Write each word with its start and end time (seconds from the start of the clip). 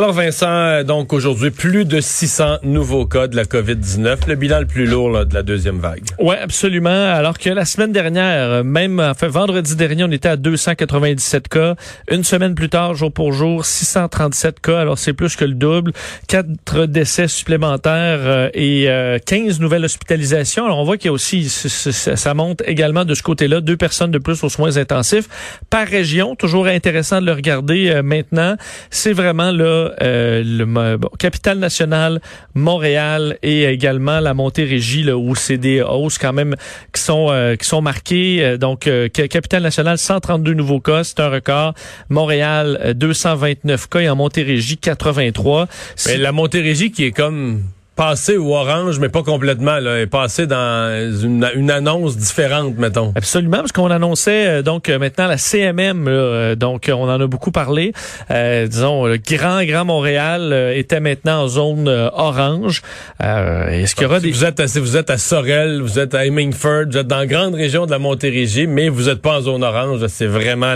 Alors 0.00 0.14
Vincent, 0.14 0.46
euh, 0.48 0.82
donc 0.82 1.12
aujourd'hui, 1.12 1.50
plus 1.50 1.84
de 1.84 2.00
600 2.00 2.60
nouveaux 2.62 3.04
cas 3.04 3.26
de 3.26 3.36
la 3.36 3.44
COVID-19, 3.44 4.28
le 4.28 4.34
bilan 4.34 4.60
le 4.60 4.64
plus 4.64 4.86
lourd 4.86 5.10
là, 5.10 5.26
de 5.26 5.34
la 5.34 5.42
deuxième 5.42 5.78
vague. 5.78 6.00
Oui, 6.18 6.36
absolument. 6.40 6.88
Alors 6.88 7.36
que 7.36 7.50
la 7.50 7.66
semaine 7.66 7.92
dernière, 7.92 8.64
même 8.64 8.98
enfin 8.98 9.28
vendredi 9.28 9.76
dernier, 9.76 10.04
on 10.04 10.10
était 10.10 10.30
à 10.30 10.36
297 10.38 11.48
cas. 11.48 11.74
Une 12.10 12.24
semaine 12.24 12.54
plus 12.54 12.70
tard, 12.70 12.94
jour 12.94 13.12
pour 13.12 13.34
jour, 13.34 13.66
637 13.66 14.60
cas. 14.60 14.80
Alors 14.80 14.96
c'est 14.96 15.12
plus 15.12 15.36
que 15.36 15.44
le 15.44 15.52
double. 15.52 15.92
Quatre 16.28 16.86
décès 16.86 17.28
supplémentaires 17.28 18.20
euh, 18.22 18.48
et 18.54 18.86
15 19.26 19.58
euh, 19.58 19.62
nouvelles 19.62 19.84
hospitalisations. 19.84 20.64
Alors 20.64 20.78
on 20.78 20.84
voit 20.84 20.96
qu'il 20.96 21.08
y 21.08 21.10
a 21.10 21.12
aussi, 21.12 21.46
ça 21.50 22.32
monte 22.32 22.62
également 22.64 23.04
de 23.04 23.12
ce 23.12 23.22
côté-là, 23.22 23.60
deux 23.60 23.76
personnes 23.76 24.12
de 24.12 24.18
plus 24.18 24.42
aux 24.44 24.48
soins 24.48 24.78
intensifs 24.78 25.28
par 25.68 25.86
région. 25.86 26.36
Toujours 26.36 26.68
intéressant 26.68 27.20
de 27.20 27.26
le 27.26 27.32
regarder 27.32 28.00
maintenant. 28.02 28.56
C'est 28.88 29.12
vraiment 29.12 29.50
là 29.50 29.89
euh, 30.02 30.42
le 30.44 30.98
capitale 31.18 31.58
nationale, 31.58 32.20
Montréal 32.54 33.38
et 33.42 33.64
également 33.64 34.20
la 34.20 34.34
Montérégie 34.34 35.02
là, 35.02 35.16
où 35.16 35.34
c'est 35.34 35.58
des 35.58 35.82
hausses 35.82 36.18
quand 36.18 36.32
même 36.32 36.56
qui 36.92 37.02
sont 37.02 37.28
euh, 37.30 37.56
qui 37.56 37.66
sont 37.66 37.82
marquées. 37.82 38.44
Euh, 38.44 38.56
donc 38.56 38.88
capitale 39.12 39.62
nationale 39.62 39.98
132 39.98 40.54
nouveaux 40.54 40.80
cas, 40.80 41.04
c'est 41.04 41.20
un 41.20 41.28
record. 41.28 41.74
Montréal 42.08 42.94
229 42.96 43.88
cas 43.88 44.00
et 44.00 44.08
en 44.08 44.16
Montérégie 44.16 44.76
83. 44.76 45.68
Mais 46.06 46.16
la 46.16 46.32
Montérégie 46.32 46.90
qui 46.90 47.04
est 47.04 47.12
comme 47.12 47.62
passé 48.00 48.38
au 48.38 48.54
orange, 48.54 48.98
mais 48.98 49.10
pas 49.10 49.22
complètement. 49.22 49.78
Là, 49.78 50.00
est 50.00 50.06
passé 50.06 50.46
dans 50.46 51.12
une, 51.22 51.46
une, 51.54 51.70
annonce 51.70 52.16
différente, 52.16 52.78
mettons. 52.78 53.12
Absolument, 53.14 53.58
parce 53.58 53.72
qu'on 53.72 53.90
annonçait 53.90 54.46
euh, 54.46 54.62
donc 54.62 54.88
euh, 54.88 54.98
maintenant 54.98 55.26
la 55.26 55.36
CMM. 55.36 56.06
Euh, 56.08 56.54
donc, 56.54 56.90
on 56.90 57.02
en 57.02 57.20
a 57.20 57.26
beaucoup 57.26 57.50
parlé. 57.50 57.92
disons, 58.30 59.04
le 59.04 59.18
grand, 59.18 59.62
grand 59.64 59.84
Montréal 59.84 60.72
était 60.74 61.00
maintenant 61.00 61.42
en 61.42 61.48
zone 61.48 61.88
orange. 61.88 62.80
Est-ce 63.20 63.94
qu'il 63.94 64.04
y 64.04 64.06
aura 64.06 64.20
des... 64.20 64.30
Vous 64.30 64.46
êtes, 64.46 64.60
à, 64.60 64.64
vous 64.64 64.96
êtes 64.96 65.10
à 65.10 65.18
Sorel, 65.18 65.82
vous 65.82 65.98
êtes 65.98 66.14
à 66.14 66.24
Hemingford, 66.24 66.86
vous 66.92 66.96
êtes 66.96 67.06
dans 67.06 67.18
la 67.18 67.26
grande 67.26 67.54
région 67.54 67.84
de 67.84 67.90
la 67.90 67.98
Montérégie, 67.98 68.66
mais 68.66 68.88
vous 68.88 69.10
n'êtes 69.10 69.20
pas 69.20 69.38
en 69.38 69.42
zone 69.42 69.62
orange. 69.62 70.06
C'est 70.06 70.26
vraiment 70.26 70.72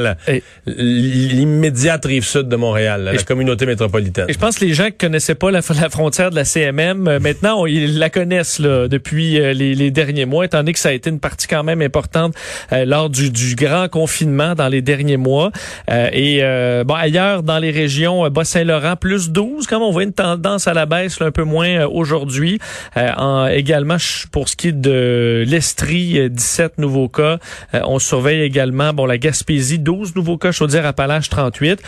l'immédiate 0.66 2.04
rive 2.04 2.24
sud 2.24 2.48
de 2.48 2.56
Montréal, 2.56 3.04
la 3.14 3.22
communauté 3.22 3.64
métropolitaine. 3.64 4.26
Et 4.28 4.34
je 4.34 4.38
pense 4.38 4.58
que 4.58 4.66
les 4.66 4.74
gens 4.74 4.90
qui 4.90 4.98
connaissaient 4.98 5.34
pas 5.34 5.50
la, 5.50 5.60
la 5.80 5.88
frontière 5.88 6.28
de 6.28 6.36
la 6.36 6.44
CMM 6.44 7.13
euh, 7.14 7.20
maintenant, 7.20 7.66
ils 7.66 7.98
la 7.98 8.10
connaissent 8.10 8.58
là, 8.58 8.88
depuis 8.88 9.40
euh, 9.40 9.52
les, 9.52 9.74
les, 9.74 9.90
derniers 9.90 10.26
mois, 10.26 10.44
étant 10.44 10.58
donné 10.58 10.72
que 10.72 10.78
ça 10.78 10.90
a 10.90 10.92
été 10.92 11.10
une 11.10 11.20
partie 11.20 11.46
quand 11.46 11.62
même 11.62 11.82
importante 11.82 12.34
euh, 12.72 12.84
lors 12.84 13.10
du, 13.10 13.30
du, 13.30 13.54
grand 13.54 13.88
confinement 13.88 14.54
dans 14.54 14.68
les 14.68 14.82
derniers 14.82 15.16
mois. 15.16 15.52
et 15.88 16.42
bon, 16.84 16.94
ailleurs, 16.94 17.42
dans 17.42 17.58
les 17.58 17.70
régions, 17.70 18.28
Bas-Saint-Laurent, 18.30 18.96
plus 18.96 19.30
12, 19.30 19.66
comme 19.66 19.82
on 19.82 19.92
voit 19.92 20.02
une 20.02 20.12
tendance 20.12 20.66
à 20.66 20.74
la 20.74 20.86
baisse, 20.86 21.20
un 21.20 21.30
peu 21.30 21.44
moins 21.44 21.84
aujourd'hui. 21.84 22.58
En, 22.96 23.46
également, 23.46 23.96
pour 24.32 24.48
ce 24.48 24.56
qui 24.56 24.68
est 24.68 24.72
de 24.72 25.44
l'Estrie, 25.46 26.28
17 26.28 26.78
nouveaux 26.78 27.08
cas. 27.08 27.38
on 27.72 27.98
surveille 27.98 28.42
également, 28.42 28.92
bon, 28.92 29.06
la 29.06 29.18
Gaspésie, 29.18 29.78
12 29.78 30.16
nouveaux 30.16 30.38
cas, 30.38 30.50
Chaudière-Appalaches, 30.50 31.28
38. 31.28 31.80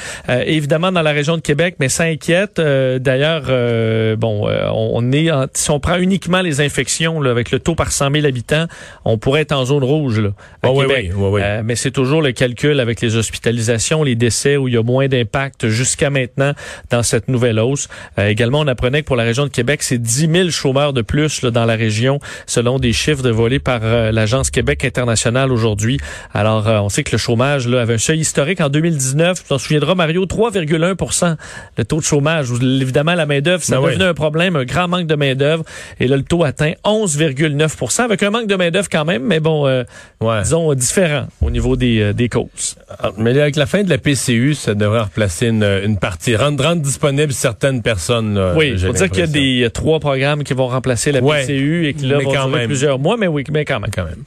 évidemment, 0.46 0.92
dans 0.92 1.02
la 1.02 1.12
région 1.12 1.36
de 1.36 1.42
Québec, 1.42 1.76
mais 1.80 1.88
ça 1.88 2.04
inquiète. 2.04 2.60
D'ailleurs, 2.60 3.46
bon, 4.16 4.48
on, 4.48 4.90
on 4.96 5.05
si 5.54 5.70
on 5.70 5.80
prend 5.80 5.96
uniquement 5.96 6.40
les 6.40 6.60
infections 6.60 7.22
avec 7.22 7.50
le 7.50 7.58
taux 7.58 7.74
par 7.74 7.92
100 7.92 8.10
000 8.12 8.26
habitants, 8.26 8.66
on 9.04 9.18
pourrait 9.18 9.42
être 9.42 9.52
en 9.52 9.64
zone 9.64 9.84
rouge 9.84 10.20
là, 10.20 10.30
à 10.62 10.68
Québec. 10.68 11.12
Euh, 11.16 11.62
mais 11.64 11.76
c'est 11.76 11.90
toujours 11.90 12.22
le 12.22 12.32
calcul 12.32 12.80
avec 12.80 13.00
les 13.00 13.16
hospitalisations, 13.16 14.02
les 14.02 14.14
décès 14.14 14.56
où 14.56 14.68
il 14.68 14.74
y 14.74 14.76
a 14.76 14.82
moins 14.82 15.08
d'impact 15.08 15.68
jusqu'à 15.68 16.10
maintenant 16.10 16.52
dans 16.90 17.02
cette 17.02 17.28
nouvelle 17.28 17.58
hausse. 17.58 17.88
Euh, 18.18 18.28
également, 18.28 18.60
on 18.60 18.66
apprenait 18.66 19.02
que 19.02 19.06
pour 19.06 19.16
la 19.16 19.24
région 19.24 19.44
de 19.44 19.50
Québec, 19.50 19.82
c'est 19.82 19.98
10 19.98 20.28
000 20.32 20.50
chômeurs 20.50 20.92
de 20.92 21.02
plus 21.02 21.42
là, 21.42 21.50
dans 21.50 21.64
la 21.64 21.76
région, 21.76 22.20
selon 22.46 22.78
des 22.78 22.92
chiffres 22.92 23.22
dévoilés 23.22 23.58
par 23.58 23.80
euh, 23.82 24.12
l'agence 24.12 24.50
Québec 24.50 24.84
internationale 24.84 25.52
aujourd'hui. 25.52 25.98
Alors, 26.34 26.66
on 26.66 26.88
sait 26.88 27.04
que 27.04 27.12
le 27.12 27.18
chômage 27.18 27.68
là, 27.68 27.82
avait 27.82 27.94
un 27.94 27.98
seuil 27.98 28.20
historique 28.20 28.60
en 28.60 28.68
2019. 28.68 29.42
Tu 29.42 29.48
t'en 29.48 29.58
souviendras, 29.58 29.94
Mario, 29.94 30.24
3,1% 30.24 31.36
le 31.76 31.84
taux 31.84 31.98
de 31.98 32.04
chômage. 32.04 32.48
Évidemment, 32.50 33.14
la 33.14 33.26
main-d'œuvre, 33.26 33.62
ça 33.62 33.80
ben 33.80 33.86
devenait 33.86 34.04
un 34.04 34.14
problème, 34.14 34.56
un 34.56 34.64
grand 34.64 34.88
manque 34.96 35.06
de 35.06 35.14
main-d'œuvre. 35.14 35.64
Et 36.00 36.08
là, 36.08 36.16
le 36.16 36.22
taux 36.22 36.44
atteint 36.44 36.72
11,9 36.84 38.02
avec 38.02 38.22
un 38.22 38.30
manque 38.30 38.46
de 38.46 38.56
main-d'œuvre 38.56 38.88
quand 38.90 39.04
même, 39.04 39.22
mais 39.22 39.40
bon, 39.40 39.66
euh, 39.66 39.84
disons, 40.42 40.72
différent 40.74 41.26
au 41.40 41.50
niveau 41.50 41.76
des, 41.76 42.00
euh, 42.00 42.12
des 42.12 42.28
causes. 42.28 42.76
Ah, 42.98 43.10
mais 43.16 43.38
avec 43.38 43.56
la 43.56 43.66
fin 43.66 43.82
de 43.82 43.90
la 43.90 43.98
PCU, 43.98 44.54
ça 44.54 44.74
devrait 44.74 45.02
replacer 45.02 45.48
une, 45.48 45.64
une 45.64 45.98
partie, 45.98 46.36
rendre, 46.36 46.64
rendre 46.64 46.82
disponibles 46.82 47.32
certaines 47.32 47.82
personnes. 47.82 48.38
oui, 48.56 48.72
il 48.72 48.78
faut 48.78 48.92
dire 48.92 49.10
qu'il 49.10 49.20
y 49.20 49.22
a 49.22 49.26
des 49.26 49.68
trois 49.72 50.00
programmes 50.00 50.44
qui 50.44 50.54
vont 50.54 50.68
remplacer 50.68 51.12
la 51.12 51.20
PCU 51.20 51.86
et 51.88 51.94
qui 51.94 52.06
là, 52.06 52.18
vont 52.18 52.32
quand 52.32 52.48
durer 52.48 52.66
plusieurs 52.66 52.98
mois, 52.98 53.16
mais 53.16 53.26
oui, 53.26 53.44
mais 53.50 53.64
quand 53.64 53.80
même. 53.80 53.90
Quand 53.94 54.04
même. 54.04 54.24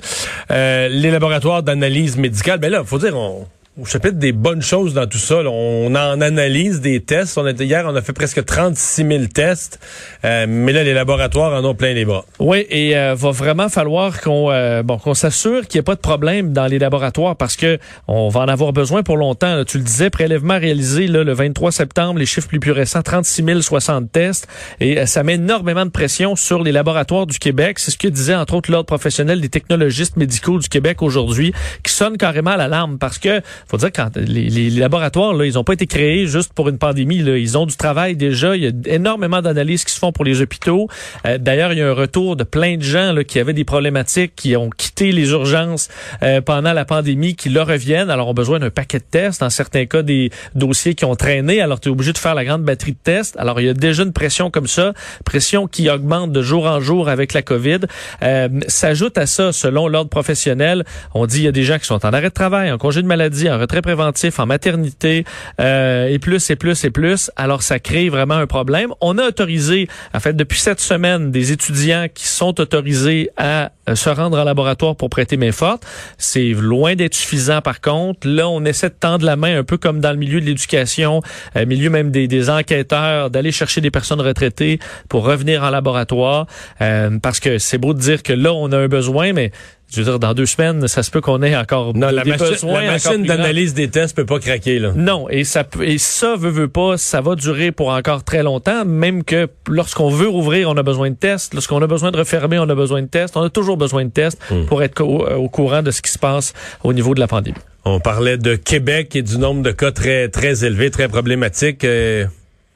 Euh, 0.51 0.87
les 0.89 1.11
laboratoires 1.11 1.63
d'analyse 1.63 2.17
médicale, 2.17 2.59
ben 2.59 2.71
là, 2.71 2.83
faut 2.83 2.97
dire, 2.97 3.15
on 3.15 3.45
chapitre 3.85 4.17
des 4.17 4.31
bonnes 4.31 4.61
choses 4.61 4.93
dans 4.93 5.07
tout 5.07 5.17
ça. 5.17 5.41
on 5.45 5.93
en 5.95 6.21
analyse 6.21 6.81
des 6.81 7.01
tests. 7.01 7.37
On 7.37 7.47
hier, 7.47 7.85
on 7.87 7.95
a 7.95 8.01
fait 8.01 8.13
presque 8.13 8.43
36 8.43 9.07
000 9.07 9.23
tests, 9.33 9.79
euh, 10.25 10.45
mais 10.47 10.73
là 10.73 10.83
les 10.83 10.93
laboratoires 10.93 11.53
en 11.53 11.65
ont 11.65 11.75
plein 11.75 11.93
les 11.93 12.05
bras. 12.05 12.25
Oui, 12.39 12.65
et 12.69 12.97
euh, 12.97 13.15
va 13.15 13.31
vraiment 13.31 13.69
falloir 13.69 14.21
qu'on 14.21 14.51
euh, 14.51 14.83
bon 14.83 14.97
qu'on 14.97 15.13
s'assure 15.13 15.67
qu'il 15.67 15.77
n'y 15.77 15.81
ait 15.81 15.83
pas 15.83 15.95
de 15.95 15.99
problème 15.99 16.53
dans 16.53 16.67
les 16.67 16.79
laboratoires 16.79 17.35
parce 17.35 17.55
que 17.55 17.77
on 18.07 18.29
va 18.29 18.41
en 18.41 18.47
avoir 18.47 18.73
besoin 18.73 19.03
pour 19.03 19.17
longtemps. 19.17 19.63
Tu 19.65 19.77
le 19.77 19.83
disais, 19.83 20.09
prélèvement 20.09 20.59
réalisé 20.59 21.07
là, 21.07 21.23
le 21.23 21.33
23 21.33 21.71
septembre, 21.71 22.19
les 22.19 22.25
chiffres 22.25 22.49
les 22.51 22.59
plus 22.59 22.71
récents, 22.71 23.01
36 23.01 23.61
060 23.61 24.11
tests, 24.11 24.47
et 24.79 25.05
ça 25.05 25.23
met 25.23 25.35
énormément 25.35 25.85
de 25.85 25.91
pression 25.91 26.35
sur 26.35 26.63
les 26.63 26.71
laboratoires 26.71 27.25
du 27.25 27.39
Québec. 27.39 27.79
C'est 27.79 27.91
ce 27.91 27.97
que 27.97 28.07
disait 28.07 28.35
entre 28.35 28.55
autres 28.55 28.71
l'ordre 28.71 28.87
professionnel 28.87 29.41
des 29.41 29.49
technologistes 29.49 30.17
médicaux 30.17 30.59
du 30.59 30.69
Québec 30.69 31.01
aujourd'hui, 31.01 31.53
qui 31.83 31.93
sonne 31.93 32.17
carrément 32.17 32.55
l'alarme 32.55 32.97
parce 32.97 33.17
que 33.17 33.41
faut 33.69 33.77
dire 33.77 33.91
quand 33.93 34.15
les, 34.17 34.69
laboratoires 34.71 35.33
là, 35.33 35.45
ils 35.45 35.53
n'ont 35.53 35.63
pas 35.63 35.73
été 35.73 35.85
créés 35.85 36.25
juste 36.25 36.53
pour 36.53 36.69
une 36.69 36.77
pandémie. 36.77 37.19
Là. 37.19 37.37
Ils 37.37 37.57
ont 37.57 37.65
du 37.65 37.75
travail 37.75 38.15
déjà. 38.15 38.55
Il 38.55 38.63
y 38.63 38.67
a 38.67 38.71
énormément 38.85 39.41
d'analyses 39.41 39.83
qui 39.83 39.93
se 39.93 39.99
font 39.99 40.11
pour 40.11 40.25
les 40.25 40.41
hôpitaux. 40.41 40.87
Euh, 41.25 41.37
d'ailleurs, 41.37 41.73
il 41.73 41.79
y 41.79 41.81
a 41.81 41.89
un 41.89 41.93
retour 41.93 42.35
de 42.35 42.43
plein 42.43 42.77
de 42.77 42.83
gens 42.83 43.13
là, 43.13 43.23
qui 43.23 43.39
avaient 43.39 43.53
des 43.53 43.65
problématiques, 43.65 44.33
qui 44.35 44.55
ont 44.55 44.69
quitté 44.69 45.11
les 45.11 45.31
urgences 45.31 45.89
euh, 46.23 46.41
pendant 46.41 46.73
la 46.73 46.85
pandémie, 46.85 47.35
qui 47.35 47.49
leur 47.49 47.67
reviennent. 47.67 48.09
Alors, 48.09 48.29
ont 48.29 48.33
besoin 48.33 48.59
d'un 48.59 48.69
paquet 48.71 48.99
de 48.99 49.03
tests. 49.09 49.41
Dans 49.41 49.49
certains 49.49 49.85
cas, 49.85 50.01
des 50.01 50.31
dossiers 50.55 50.95
qui 50.95 51.05
ont 51.05 51.15
traîné. 51.15 51.61
Alors, 51.61 51.79
tu 51.79 51.89
es 51.89 51.91
obligé 51.91 52.13
de 52.13 52.17
faire 52.17 52.35
la 52.35 52.45
grande 52.45 52.63
batterie 52.63 52.93
de 52.93 52.97
tests. 53.03 53.37
Alors, 53.37 53.59
il 53.59 53.67
y 53.67 53.69
a 53.69 53.73
déjà 53.73 54.03
une 54.03 54.13
pression 54.13 54.49
comme 54.49 54.67
ça, 54.67 54.93
pression 55.25 55.67
qui 55.67 55.89
augmente 55.89 56.31
de 56.31 56.41
jour 56.41 56.65
en 56.65 56.79
jour 56.79 57.09
avec 57.09 57.33
la 57.33 57.41
COVID. 57.41 57.79
Euh, 58.23 58.49
S'ajoute 58.67 59.17
à 59.17 59.25
ça, 59.25 59.51
selon 59.51 59.87
l'ordre 59.87 60.09
professionnel, 60.09 60.85
on 61.13 61.25
dit 61.25 61.39
il 61.39 61.43
y 61.43 61.47
a 61.47 61.51
des 61.51 61.63
gens 61.63 61.77
qui 61.77 61.85
sont 61.85 62.05
en 62.05 62.13
arrêt 62.13 62.29
de 62.29 62.33
travail, 62.33 62.71
en 62.71 62.77
congé 62.77 63.01
de 63.01 63.07
maladie, 63.07 63.48
en 63.49 63.65
très 63.67 63.81
préventif 63.81 64.39
en 64.39 64.45
maternité 64.45 65.25
euh, 65.59 66.07
et 66.07 66.19
plus 66.19 66.49
et 66.49 66.55
plus 66.55 66.83
et 66.83 66.89
plus. 66.89 67.31
Alors 67.35 67.63
ça 67.63 67.79
crée 67.79 68.09
vraiment 68.09 68.35
un 68.35 68.47
problème. 68.47 68.91
On 69.01 69.17
a 69.17 69.27
autorisé, 69.27 69.87
en 70.13 70.19
fait, 70.19 70.33
depuis 70.33 70.59
cette 70.59 70.79
semaine, 70.79 71.31
des 71.31 71.51
étudiants 71.51 72.07
qui 72.13 72.27
sont 72.27 72.59
autorisés 72.59 73.29
à 73.37 73.71
euh, 73.89 73.95
se 73.95 74.09
rendre 74.09 74.37
en 74.39 74.43
laboratoire 74.43 74.95
pour 74.95 75.09
prêter 75.09 75.37
main 75.37 75.51
forte. 75.51 75.85
C'est 76.17 76.49
loin 76.49 76.95
d'être 76.95 77.15
suffisant 77.15 77.61
par 77.61 77.81
contre. 77.81 78.27
Là, 78.27 78.49
on 78.49 78.63
essaie 78.65 78.89
de 78.89 78.95
tendre 78.99 79.25
la 79.25 79.35
main 79.35 79.59
un 79.59 79.63
peu 79.63 79.77
comme 79.77 79.99
dans 79.99 80.11
le 80.11 80.17
milieu 80.17 80.39
de 80.41 80.45
l'éducation, 80.45 81.21
euh, 81.55 81.65
milieu 81.65 81.89
même 81.89 82.11
des, 82.11 82.27
des 82.27 82.49
enquêteurs, 82.49 83.29
d'aller 83.29 83.51
chercher 83.51 83.81
des 83.81 83.91
personnes 83.91 84.21
retraitées 84.21 84.79
pour 85.07 85.23
revenir 85.23 85.63
en 85.63 85.69
laboratoire. 85.69 86.47
Euh, 86.81 87.17
parce 87.21 87.39
que 87.39 87.57
c'est 87.57 87.77
beau 87.77 87.93
de 87.93 87.99
dire 87.99 88.23
que 88.23 88.33
là, 88.33 88.53
on 88.53 88.71
a 88.71 88.77
un 88.77 88.87
besoin, 88.87 89.33
mais 89.33 89.51
je 89.91 89.97
veux 89.97 90.03
dire, 90.03 90.19
dans 90.19 90.33
deux 90.33 90.45
semaines, 90.45 90.87
ça 90.87 91.01
se 91.01 91.09
peut 91.09 91.19
qu'on 91.19 91.41
ait 91.41 91.55
encore 91.55 91.95
non, 91.95 92.09
la 92.11 92.23
besoins. 92.23 92.83
La 92.83 92.91
machine 92.91 93.23
d'analyse 93.23 93.73
des 93.73 93.89
tests 93.89 94.15
peut 94.15 94.25
pas 94.25 94.39
craquer, 94.39 94.77
là. 94.77 94.91
Non, 94.95 95.27
et 95.29 95.43
ça, 95.43 95.63
et 95.81 95.97
ça, 95.97 96.35
veut, 96.35 96.51
veut 96.51 96.67
pas, 96.67 96.97
ça 96.97 97.21
va 97.21 97.35
durer 97.35 97.71
pour 97.71 97.89
encore 97.89 98.23
très 98.23 98.43
longtemps, 98.43 98.85
même 98.85 99.23
que 99.23 99.47
lorsqu'on 99.67 100.09
veut 100.09 100.27
rouvrir, 100.27 100.69
on 100.69 100.77
a 100.77 100.83
besoin 100.83 101.09
de 101.09 101.15
tests. 101.15 101.55
Lorsqu'on 101.55 101.81
a 101.81 101.87
besoin 101.87 102.11
de 102.11 102.17
refermer, 102.17 102.59
on 102.59 102.69
a 102.69 102.75
besoin 102.75 103.01
de 103.01 103.07
tests. 103.07 103.35
On 103.35 103.41
a 103.41 103.49
toujours 103.49 103.77
besoin 103.77 104.05
de 104.05 104.11
tests 104.11 104.39
hmm. 104.51 104.65
pour 104.65 104.83
être 104.83 105.01
euh, 105.01 105.35
au, 105.35 105.49
courant 105.49 105.81
de 105.81 105.89
ce 105.89 106.01
qui 106.01 106.11
se 106.11 106.19
passe 106.19 106.53
au 106.83 106.93
niveau 106.93 107.15
de 107.15 107.19
la 107.19 107.27
pandémie. 107.27 107.57
On 107.83 107.99
parlait 107.99 108.37
de 108.37 108.55
Québec 108.55 109.15
et 109.15 109.23
du 109.23 109.39
nombre 109.39 109.63
de 109.63 109.71
cas 109.71 109.91
très, 109.91 110.29
très 110.29 110.65
élevé, 110.65 110.91
très 110.91 111.07
problématique. 111.07 111.83
Euh, 111.83 112.25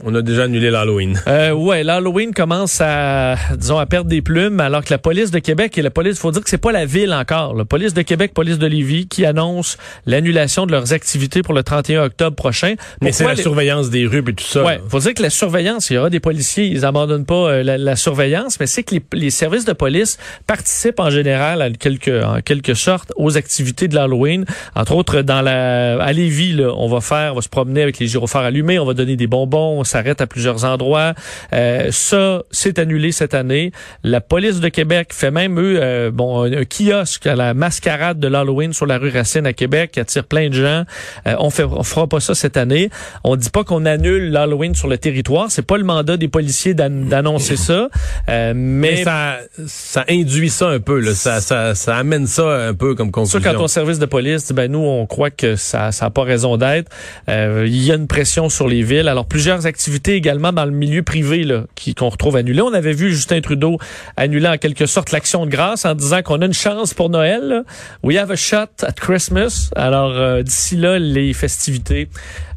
On 0.02 0.14
a 0.16 0.22
déjà 0.22 0.44
annulé 0.44 0.72
l'Halloween. 0.72 1.20
Euh, 1.34 1.52
ouais, 1.52 1.84
l'Halloween 1.84 2.34
commence 2.34 2.80
à, 2.80 3.36
disons, 3.58 3.78
à 3.78 3.86
perdre 3.86 4.10
des 4.10 4.22
plumes, 4.22 4.60
alors 4.60 4.84
que 4.84 4.92
la 4.92 4.98
police 4.98 5.32
de 5.32 5.40
Québec 5.40 5.78
et 5.78 5.82
la 5.82 5.90
police, 5.90 6.20
faut 6.20 6.32
dire 6.32 6.44
que 6.44 6.50
c'est 6.50 6.60
pas 6.60 6.72
la 6.72 6.86
ville 6.86 7.14
encore. 7.14 7.56
La 7.56 7.66
police 7.66 7.94
de 7.94 8.02
Québec, 8.04 8.34
police 8.34 8.60
de 8.60 8.68
Lévis, 8.68 9.08
qui 9.08 9.26
annonce 9.26 9.78
l'annulation 10.06 10.66
de 10.68 10.72
leurs 10.72 10.94
activités 10.94 11.42
pour 11.42 11.54
le 11.54 11.64
31 11.64 12.04
octobre 12.04 12.36
prochain. 12.36 12.76
Mais 13.02 13.12
c'est 13.12 13.26
la 13.26 13.36
surveillance 13.36 13.90
des 13.90 14.06
rues 14.06 14.24
et 14.28 14.34
tout 14.34 14.44
ça. 14.44 14.64
Ouais, 14.64 14.80
faut 14.90 15.00
dire 15.00 15.14
que 15.14 15.24
la 15.24 15.30
surveillance, 15.30 15.90
il 15.90 15.96
y 15.96 15.98
aura 15.98 16.10
des 16.10 16.20
policiers, 16.20 16.66
ils 16.66 16.86
abandonnent 16.86 17.26
pas 17.26 17.52
euh, 17.52 17.64
la, 17.64 17.96
surveillance, 17.96 18.60
mais 18.60 18.68
c'est 18.68 18.84
que 18.84 18.96
les, 19.14 19.30
services 19.30 19.66
de 19.66 19.74
police 19.74 20.18
participent 20.46 21.00
en 21.00 21.10
général, 21.10 21.62
à 21.62 21.72
quelque, 21.72 22.24
en 22.24 22.42
quelque 22.42 22.74
sorte, 22.74 23.12
aux 23.16 23.38
activités 23.38 23.88
de 23.88 23.96
l'Halloween. 23.96 24.46
Entre 24.76 24.94
autres, 24.94 25.22
dans 25.22 25.42
la, 25.42 26.02
à 26.04 26.12
Lévis, 26.14 26.54
là, 26.54 26.74
on 26.76 26.88
va 26.88 27.02
faire, 27.02 27.32
on 27.34 27.36
va 27.36 27.42
se 27.42 27.50
promener 27.50 27.82
avec 27.82 27.98
les 28.00 28.08
gyrophares 28.08 28.44
allumés, 28.44 28.78
on 28.78 28.86
va 28.86 28.94
donner 28.94 29.16
des 29.16 29.28
bonbons, 29.28 29.84
s'arrête 29.94 30.22
à 30.22 30.28
plusieurs 30.28 30.66
endroits. 30.66 31.14
Euh, 31.54 31.90
ça, 31.92 32.42
c'est 32.50 32.80
annulé 32.80 33.12
cette 33.12 33.36
année. 33.36 33.72
La 34.04 34.22
police 34.22 34.60
de 34.60 34.70
Québec 34.70 35.10
fait 35.12 35.30
même, 35.30 35.60
eux, 35.60 35.78
euh, 35.80 36.10
bon, 36.10 36.44
un, 36.44 36.66
kiosque 36.66 37.28
à 37.28 37.36
la 37.36 37.54
mascarade 37.54 38.20
de 38.20 38.28
l'Halloween 38.28 38.74
sur 38.74 38.88
la 38.88 38.98
rue 38.98 39.12
Racine 39.12 39.46
à 39.46 39.54
Québec 39.54 39.92
qui 39.92 40.00
attire 40.00 40.24
plein 40.24 40.50
de 40.50 40.54
gens. 40.54 40.84
Euh, 41.28 41.36
on 41.38 41.52
fait, 41.52 41.64
on 41.64 41.84
fera 41.84 42.08
pas 42.08 42.20
ça 42.20 42.34
cette 42.34 42.58
année. 42.58 42.90
On 43.24 43.36
dit 43.36 43.52
pas 43.52 43.64
qu'on 43.64 43.86
annule 43.86 44.32
l'Halloween 44.32 44.74
sur 44.74 44.88
le 44.88 44.98
territoire. 44.98 45.52
C'est 45.52 45.62
pas 45.66 45.78
le 45.78 45.84
mandat 45.84 46.18
des 46.18 46.28
policiers 46.28 46.74
d'annoncer 46.74 47.56
ça. 47.56 47.90
mais, 48.28 48.54
mais, 48.56 49.04
ça, 49.04 49.38
ça 49.68 50.06
induit 50.10 50.50
ça 50.50 50.70
un 50.70 50.80
peu. 50.80 51.00
Là. 51.00 51.14
Ça, 51.14 51.40
ça, 51.40 51.76
ça 51.76 51.98
amène 51.98 52.26
ça 52.26 52.44
un 52.44 52.74
peu 52.74 52.96
comme 52.96 53.12
conclusion. 53.12 53.40
Ça, 53.40 53.52
quand 53.52 53.60
ton 53.60 53.68
service 53.68 54.00
de 54.00 54.08
police 54.08 54.48
dit, 54.48 54.54
ben 54.54 54.72
nous, 54.72 54.80
on 54.80 55.06
croit 55.06 55.30
que 55.30 55.56
ça, 55.56 55.92
ça 55.92 56.08
a 56.08 56.10
pas 56.10 56.24
raison 56.24 56.58
d'être. 56.58 56.92
Il 57.28 57.84
y 57.84 57.92
a 57.92 57.96
une 57.96 58.08
pression 58.08 58.50
sur 58.50 58.68
les 58.68 58.82
villes. 58.82 59.08
Alors 59.08 59.28
plusieurs 59.28 59.68
activités 59.74 60.14
également 60.14 60.54
dans 60.54 60.66
le 60.66 60.72
milieu 60.72 61.02
privé 61.02 61.44
là, 61.44 61.64
qui 61.74 61.96
qu'on 61.96 62.10
retrouve 62.10 62.36
annulé. 62.36 62.62
On 62.62 62.74
avait 62.74 62.94
vu 62.94 63.10
Justin 63.10 63.42
Trudeau 63.42 63.80
annuler 64.18 64.48
en 64.48 64.58
quelque 64.60 64.86
sorte 64.86 65.12
l'action 65.12 65.48
de 65.48 65.50
grâce 65.50 65.84
en 65.86 65.96
disant 65.96 66.22
qu'on 66.22 66.42
a 66.44 66.46
une 66.46 66.54
chance 66.54 66.94
pour 66.94 67.10
Noël. 67.10 67.42
Là. 67.42 67.64
We 68.04 68.18
have 68.18 68.30
a 68.30 68.36
shot 68.36 68.84
at 68.84 68.94
Christmas. 68.94 69.72
Alors 69.76 70.12
euh, 70.12 70.44
d'ici 70.44 70.76
là, 70.76 71.00
les 71.00 71.34
festivités, 71.34 72.08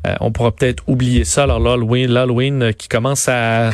euh, 0.06 0.14
on 0.20 0.30
pourra 0.30 0.52
peut-être 0.52 0.82
oublier 0.86 1.24
ça. 1.24 1.44
Alors 1.44 1.58
l'Halloween, 1.58 2.10
l'Halloween 2.10 2.62
euh, 2.64 2.72
qui 2.72 2.88
commence 2.88 3.30
à, 3.30 3.70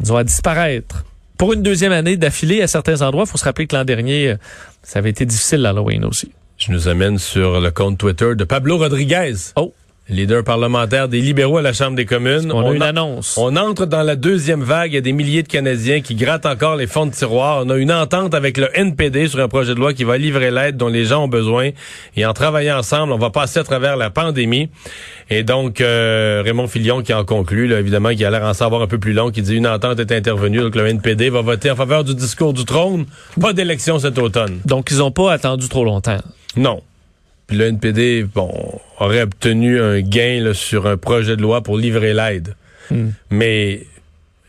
disons, 0.00 0.16
à 0.16 0.24
disparaître. 0.24 1.04
Pour 1.38 1.52
une 1.52 1.62
deuxième 1.62 1.92
année 1.92 2.16
d'affilée 2.16 2.60
à 2.60 2.66
certains 2.66 3.02
endroits, 3.02 3.24
il 3.24 3.30
faut 3.30 3.38
se 3.38 3.44
rappeler 3.44 3.68
que 3.68 3.76
l'an 3.76 3.84
dernier, 3.84 4.34
ça 4.82 4.98
avait 4.98 5.10
été 5.10 5.26
difficile 5.26 5.60
l'Halloween 5.60 6.04
aussi. 6.04 6.32
Je 6.58 6.72
nous 6.72 6.88
amène 6.88 7.18
sur 7.18 7.60
le 7.60 7.70
compte 7.70 7.98
Twitter 7.98 8.34
de 8.34 8.44
Pablo 8.44 8.78
Rodriguez. 8.78 9.34
Oh 9.54 9.72
leader 10.08 10.42
parlementaire 10.42 11.08
des 11.08 11.20
libéraux 11.20 11.58
à 11.58 11.62
la 11.62 11.72
Chambre 11.72 11.96
des 11.96 12.04
communes. 12.04 12.50
On, 12.52 12.70
a 12.70 12.74
une 12.74 12.82
annonce. 12.82 13.36
On 13.38 13.56
entre 13.56 13.86
dans 13.86 14.02
la 14.02 14.16
deuxième 14.16 14.62
vague. 14.62 14.92
Il 14.92 14.94
y 14.94 14.98
a 14.98 15.00
des 15.00 15.12
milliers 15.12 15.42
de 15.42 15.48
Canadiens 15.48 16.00
qui 16.00 16.14
grattent 16.14 16.46
encore 16.46 16.76
les 16.76 16.86
fonds 16.86 17.06
de 17.06 17.12
tiroir. 17.12 17.62
On 17.64 17.70
a 17.70 17.76
une 17.76 17.92
entente 17.92 18.34
avec 18.34 18.58
le 18.58 18.68
NPD 18.76 19.28
sur 19.28 19.40
un 19.40 19.48
projet 19.48 19.74
de 19.74 19.80
loi 19.80 19.94
qui 19.94 20.04
va 20.04 20.18
livrer 20.18 20.50
l'aide 20.50 20.76
dont 20.76 20.88
les 20.88 21.04
gens 21.04 21.24
ont 21.24 21.28
besoin. 21.28 21.70
Et 22.16 22.26
en 22.26 22.32
travaillant 22.32 22.78
ensemble, 22.78 23.12
on 23.12 23.18
va 23.18 23.30
passer 23.30 23.60
à 23.60 23.64
travers 23.64 23.96
la 23.96 24.10
pandémie. 24.10 24.68
Et 25.30 25.44
donc, 25.44 25.80
euh, 25.80 26.42
Raymond 26.44 26.68
Filion 26.68 27.02
qui 27.02 27.14
en 27.14 27.24
conclut, 27.24 27.68
là, 27.68 27.78
évidemment, 27.78 28.10
qui 28.10 28.24
a 28.24 28.30
l'air 28.30 28.44
en 28.44 28.54
savoir 28.54 28.82
un 28.82 28.86
peu 28.86 28.98
plus 28.98 29.12
long, 29.12 29.30
qui 29.30 29.42
dit 29.42 29.56
une 29.56 29.66
entente 29.66 30.00
est 30.00 30.12
intervenue, 30.12 30.58
donc 30.58 30.74
le 30.74 30.86
NPD 30.86 31.30
va 31.30 31.42
voter 31.42 31.70
en 31.70 31.76
faveur 31.76 32.04
du 32.04 32.14
discours 32.14 32.52
du 32.52 32.64
trône. 32.64 33.06
Pas 33.40 33.52
d'élection 33.52 33.98
cet 33.98 34.18
automne. 34.18 34.60
Donc, 34.64 34.90
ils 34.90 34.98
n'ont 34.98 35.10
pas 35.10 35.32
attendu 35.32 35.68
trop 35.68 35.84
longtemps. 35.84 36.18
Non. 36.56 36.82
Puis 37.52 37.58
le 37.58 37.66
NPD, 37.66 38.24
bon, 38.24 38.50
aurait 38.98 39.20
obtenu 39.20 39.78
un 39.78 40.00
gain 40.00 40.54
sur 40.54 40.86
un 40.86 40.96
projet 40.96 41.36
de 41.36 41.42
loi 41.42 41.60
pour 41.60 41.76
livrer 41.76 42.14
l'aide. 42.14 42.56
Hmm. 42.90 43.10
Mais 43.28 43.86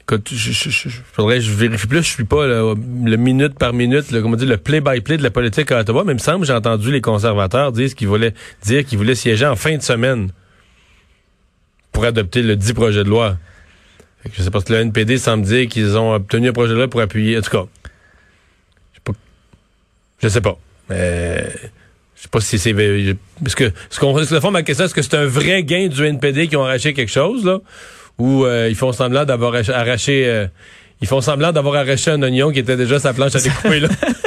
écoute, 0.03 0.29
je, 0.31 0.53
je, 0.53 0.89
faudrait 1.11 1.41
je 1.41 1.51
vérifie 1.51 1.85
plus, 1.87 1.97
je 1.97 2.09
suis 2.09 2.23
pas 2.23 2.47
le 2.47 3.15
minute 3.17 3.59
par 3.59 3.73
minute, 3.73 4.09
le, 4.11 4.21
comment 4.21 4.37
dire, 4.37 4.47
le 4.47 4.55
play-by-play 4.55 5.17
de 5.17 5.23
la 5.23 5.31
politique 5.31 5.69
à 5.73 5.81
Ottawa, 5.81 6.05
mais 6.05 6.13
il 6.13 6.15
me 6.15 6.19
semble 6.19 6.45
j'ai 6.45 6.53
entendu 6.53 6.93
les 6.93 7.01
conservateurs 7.01 7.73
dire 7.73 7.93
qu'ils 7.93 8.07
voulaient 8.07 8.33
dire 8.63 8.85
qu'ils 8.85 8.97
voulaient 8.97 9.15
siéger 9.15 9.47
en 9.47 9.57
fin 9.57 9.75
de 9.75 9.81
semaine 9.81 10.29
pour 11.91 12.05
adopter 12.05 12.41
le 12.41 12.55
dit 12.55 12.73
projet 12.73 13.03
de 13.03 13.09
loi. 13.09 13.37
Je 14.31 14.41
sais 14.41 14.49
pas 14.49 14.61
que 14.61 14.71
le 14.71 14.79
NPD 14.79 15.17
semble 15.17 15.43
dire 15.43 15.67
qu'ils 15.67 15.97
ont 15.97 16.13
obtenu 16.13 16.47
un 16.47 16.53
projet 16.53 16.71
de 16.71 16.77
loi 16.77 16.87
pour 16.87 17.01
appuyer. 17.01 17.37
En 17.37 17.41
tout 17.41 17.51
cas, 17.51 17.65
je 18.93 18.95
sais 18.95 19.01
pas. 19.03 19.13
Je 20.21 20.27
sais 20.29 20.41
pas. 20.41 20.57
Mais 20.89 21.51
sais 22.23 22.29
pas 22.29 22.41
si 22.41 22.59
c'est 22.59 22.73
parce 23.41 23.55
que 23.55 23.71
ce 23.89 23.99
qu'on 23.99 24.17
le 24.17 24.25
fond 24.39 24.51
ma 24.51 24.63
question 24.63 24.85
est-ce 24.85 24.93
que 24.93 25.01
c'est 25.01 25.15
un 25.15 25.25
vrai 25.25 25.63
gain 25.63 25.87
du 25.87 26.05
NPD 26.05 26.47
qui 26.47 26.55
ont 26.55 26.63
arraché 26.63 26.93
quelque 26.93 27.11
chose 27.11 27.45
là? 27.45 27.59
Ou 28.17 28.45
euh, 28.45 28.67
ils 28.69 28.75
font 28.75 28.91
semblant 28.91 29.25
d'avoir 29.25 29.55
arraché 29.55 30.25
euh, 30.25 30.47
ils 31.01 31.07
font 31.07 31.21
semblant 31.21 31.51
d'avoir 31.51 31.75
arraché 31.75 32.11
un 32.11 32.21
oignon 32.21 32.51
qui 32.51 32.59
était 32.59 32.77
déjà 32.77 32.99
sa 32.99 33.13
planche 33.13 33.35
à 33.35 33.41
découper 33.41 33.81
là? 33.81 33.89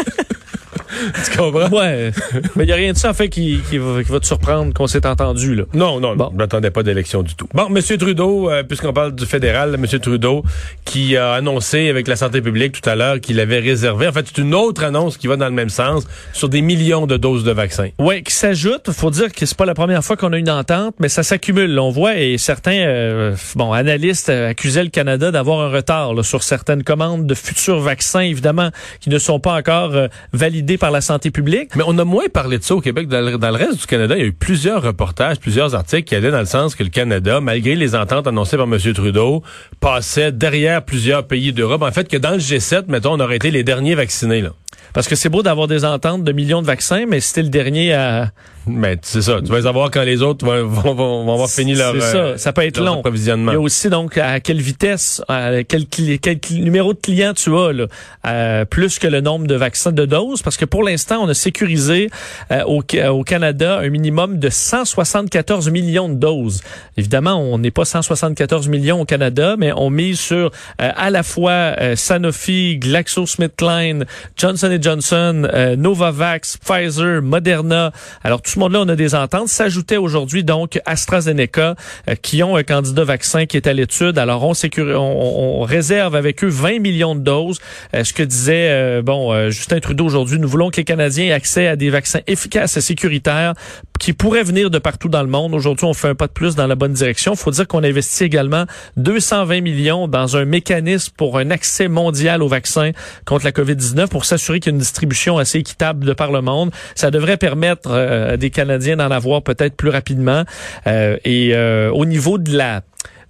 tu 1.24 1.36
comprends? 1.36 1.68
Ouais. 1.68 2.10
Mais 2.54 2.64
il 2.64 2.66
n'y 2.66 2.72
a 2.72 2.76
rien 2.76 2.92
de 2.92 2.98
ça, 2.98 3.10
en 3.10 3.14
fait, 3.14 3.28
qui, 3.28 3.60
qui, 3.68 3.78
va, 3.78 4.02
qui 4.02 4.10
va 4.10 4.20
te 4.20 4.26
surprendre 4.26 4.72
qu'on 4.72 4.86
s'est 4.86 5.06
entendu, 5.06 5.54
là. 5.54 5.64
Non, 5.74 6.00
non, 6.00 6.16
bon. 6.16 6.30
je 6.32 6.36
m'attendais 6.36 6.70
pas 6.70 6.82
d'élection 6.82 7.22
du 7.22 7.34
tout. 7.34 7.48
Bon, 7.54 7.68
M. 7.74 7.80
Trudeau, 7.98 8.50
euh, 8.50 8.62
puisqu'on 8.62 8.92
parle 8.92 9.14
du 9.14 9.26
fédéral, 9.26 9.74
M. 9.74 9.86
Trudeau, 10.00 10.44
qui 10.84 11.16
a 11.16 11.32
annoncé 11.34 11.88
avec 11.88 12.08
la 12.08 12.16
santé 12.16 12.40
publique 12.40 12.80
tout 12.80 12.88
à 12.88 12.94
l'heure 12.94 13.20
qu'il 13.20 13.40
avait 13.40 13.58
réservé, 13.60 14.08
en 14.08 14.12
fait, 14.12 14.26
c'est 14.26 14.40
une 14.40 14.54
autre 14.54 14.84
annonce 14.84 15.16
qui 15.16 15.26
va 15.26 15.36
dans 15.36 15.46
le 15.46 15.52
même 15.52 15.70
sens, 15.70 16.06
sur 16.32 16.48
des 16.48 16.62
millions 16.62 17.06
de 17.06 17.16
doses 17.16 17.44
de 17.44 17.52
vaccins. 17.52 17.88
Oui, 17.98 18.22
qui 18.22 18.34
s'ajoute. 18.34 18.90
faut 18.92 19.10
dire 19.10 19.32
que 19.32 19.46
c'est 19.46 19.56
pas 19.56 19.66
la 19.66 19.74
première 19.74 20.04
fois 20.04 20.16
qu'on 20.16 20.32
a 20.32 20.38
une 20.38 20.50
entente, 20.50 20.94
mais 20.98 21.08
ça 21.08 21.22
s'accumule. 21.22 21.78
On 21.78 21.90
voit, 21.90 22.16
et 22.16 22.38
certains, 22.38 22.78
euh, 22.86 23.36
bon, 23.54 23.72
analystes 23.72 24.28
accusaient 24.28 24.84
le 24.84 24.90
Canada 24.90 25.30
d'avoir 25.30 25.60
un 25.60 25.70
retard 25.70 26.12
sur 26.24 26.42
certaines 26.42 26.82
commandes 26.82 27.26
de 27.26 27.34
futurs 27.34 27.80
vaccins, 27.80 28.20
évidemment, 28.20 28.70
qui 29.00 29.10
ne 29.10 29.18
sont 29.18 29.40
pas 29.40 29.54
encore 29.54 29.94
euh, 29.94 30.08
validés 30.32 30.78
par 30.78 30.85
la 30.90 31.00
santé 31.00 31.30
publique. 31.30 31.76
Mais 31.76 31.84
on 31.86 31.96
a 31.98 32.04
moins 32.04 32.28
parlé 32.32 32.58
de 32.58 32.62
ça 32.62 32.74
au 32.74 32.80
Québec. 32.80 33.08
Dans 33.08 33.20
le, 33.20 33.56
reste 33.56 33.80
du 33.80 33.86
Canada, 33.86 34.14
il 34.16 34.20
y 34.20 34.24
a 34.24 34.26
eu 34.26 34.32
plusieurs 34.32 34.82
reportages, 34.82 35.38
plusieurs 35.38 35.74
articles 35.74 36.04
qui 36.04 36.14
allaient 36.14 36.30
dans 36.30 36.40
le 36.40 36.46
sens 36.46 36.74
que 36.74 36.82
le 36.82 36.90
Canada, 36.90 37.40
malgré 37.40 37.74
les 37.74 37.94
ententes 37.94 38.26
annoncées 38.26 38.56
par 38.56 38.66
M. 38.66 38.78
Trudeau, 38.94 39.42
passait 39.80 40.32
derrière 40.32 40.84
plusieurs 40.84 41.26
pays 41.26 41.52
d'Europe. 41.52 41.82
En 41.82 41.92
fait, 41.92 42.08
que 42.08 42.16
dans 42.16 42.32
le 42.32 42.38
G7, 42.38 42.84
mettons, 42.88 43.12
on 43.12 43.20
aurait 43.20 43.36
été 43.36 43.50
les 43.50 43.64
derniers 43.64 43.94
vaccinés. 43.94 44.42
Là. 44.42 44.50
Parce 44.92 45.08
que 45.08 45.14
c'est 45.14 45.28
beau 45.28 45.42
d'avoir 45.42 45.66
des 45.66 45.84
ententes 45.84 46.24
de 46.24 46.32
millions 46.32 46.62
de 46.62 46.66
vaccins, 46.66 47.04
mais 47.06 47.20
c'était 47.20 47.42
le 47.42 47.48
dernier 47.48 47.92
à... 47.92 48.30
Mais 48.68 48.98
c'est 49.02 49.22
ça, 49.22 49.40
tu 49.40 49.50
vas 49.50 49.60
les 49.60 49.66
avoir 49.66 49.92
quand 49.92 50.02
les 50.02 50.22
autres 50.22 50.44
vont, 50.44 50.66
vont, 50.66 50.94
vont 51.24 51.32
avoir 51.32 51.48
fini 51.48 51.74
leur 51.74 51.94
C'est 51.94 52.00
ça, 52.00 52.16
euh, 52.16 52.36
ça 52.36 52.52
peut 52.52 52.62
être 52.62 52.80
long. 52.80 53.00
Il 53.14 53.24
y 53.24 53.30
a 53.30 53.60
aussi 53.60 53.88
donc 53.88 54.18
à 54.18 54.40
quelle 54.40 54.60
vitesse, 54.60 55.22
à 55.28 55.62
quel, 55.62 55.86
quel 55.86 56.40
numéro 56.50 56.92
de 56.92 56.98
client 56.98 57.32
tu 57.32 57.56
as 57.56 57.72
là, 57.72 57.86
euh, 58.26 58.64
plus 58.64 58.98
que 58.98 59.06
le 59.06 59.20
nombre 59.20 59.46
de 59.46 59.54
vaccins 59.54 59.92
de 59.92 60.04
doses, 60.04 60.42
parce 60.42 60.56
que 60.56 60.64
pour 60.64 60.82
l'instant 60.82 61.22
on 61.22 61.28
a 61.28 61.34
sécurisé 61.34 62.10
euh, 62.50 62.64
au, 62.64 62.82
au, 63.08 63.22
Canada 63.22 63.78
un 63.78 63.88
minimum 63.88 64.40
de 64.40 64.48
174 64.50 65.70
millions 65.70 66.08
de 66.08 66.14
doses. 66.14 66.62
Évidemment, 66.96 67.36
on 67.36 67.58
n'est 67.58 67.70
pas 67.70 67.84
174 67.84 68.66
millions 68.66 69.00
au 69.00 69.04
Canada, 69.04 69.54
mais 69.56 69.72
on 69.76 69.90
mise 69.90 70.18
sur 70.18 70.50
à 70.78 71.10
la 71.10 71.22
fois 71.22 71.76
Sanofi, 71.94 72.78
GlaxoSmithKline, 72.78 74.06
Johnson 74.36 74.70
Johnson, 74.80 75.48
Novavax, 75.76 76.58
Pfizer, 76.58 77.22
Moderna. 77.22 77.92
Alors 78.22 78.42
tout 78.42 78.50
ce 78.50 78.58
monde-là, 78.58 78.80
on 78.80 78.88
a 78.88 78.96
des 78.96 79.14
ententes. 79.14 79.48
S'ajoutait 79.48 79.96
aujourd'hui 79.96 80.44
donc 80.44 80.80
AstraZeneca, 80.84 81.74
euh, 82.08 82.14
qui 82.14 82.42
ont 82.42 82.56
un 82.56 82.62
candidat 82.62 83.04
vaccin 83.04 83.46
qui 83.46 83.56
est 83.56 83.66
à 83.66 83.72
l'étude. 83.72 84.18
Alors 84.18 84.42
on, 84.44 84.52
on, 84.96 85.62
réserve 85.62 86.14
avec 86.14 86.44
eux 86.44 86.48
20 86.48 86.80
millions 86.80 87.14
de 87.14 87.20
doses. 87.20 87.60
Euh, 87.94 88.04
ce 88.04 88.12
que 88.12 88.22
disait 88.22 88.68
euh, 88.70 89.02
bon 89.02 89.50
Justin 89.50 89.80
Trudeau 89.80 90.04
aujourd'hui, 90.04 90.38
nous 90.38 90.48
voulons 90.48 90.70
que 90.70 90.76
les 90.76 90.84
Canadiens 90.84 91.26
aient 91.26 91.32
accès 91.32 91.66
à 91.66 91.76
des 91.76 91.90
vaccins 91.90 92.20
efficaces 92.26 92.76
et 92.76 92.80
sécuritaires 92.80 93.54
qui 93.98 94.12
pourraient 94.12 94.42
venir 94.42 94.70
de 94.70 94.78
partout 94.78 95.08
dans 95.08 95.22
le 95.22 95.28
monde. 95.28 95.54
Aujourd'hui, 95.54 95.86
on 95.86 95.94
fait 95.94 96.08
un 96.08 96.14
pas 96.14 96.26
de 96.26 96.32
plus 96.32 96.54
dans 96.54 96.66
la 96.66 96.74
bonne 96.74 96.92
direction. 96.92 97.32
Il 97.32 97.38
faut 97.38 97.50
dire 97.50 97.66
qu'on 97.66 97.84
investit 97.84 98.24
également 98.24 98.64
220 98.96 99.60
millions 99.60 100.08
dans 100.08 100.36
un 100.36 100.44
mécanisme 100.44 101.12
pour 101.16 101.38
un 101.38 101.50
accès 101.50 101.88
mondial 101.88 102.42
aux 102.42 102.48
vaccins 102.48 102.92
contre 103.24 103.44
la 103.44 103.52
COVID-19 103.52 104.08
pour 104.08 104.24
s'assurer 104.24 104.60
qu'il 104.60 104.72
y 104.72 104.74
a 104.74 104.76
une 104.76 104.80
distribution 104.80 105.38
assez 105.38 105.58
équitable 105.58 106.04
de 106.04 106.12
par 106.12 106.32
le 106.32 106.40
monde. 106.40 106.70
Ça 106.94 107.10
devrait 107.10 107.36
permettre 107.36 107.90
à 107.90 108.36
des 108.36 108.50
Canadiens 108.50 108.96
d'en 108.96 109.10
avoir 109.10 109.42
peut-être 109.42 109.76
plus 109.76 109.90
rapidement. 109.90 110.44
Euh, 110.86 111.16
et 111.24 111.54
euh, 111.54 111.90
au 111.90 112.04
niveau 112.06 112.38
de 112.38 112.56
la 112.56 112.82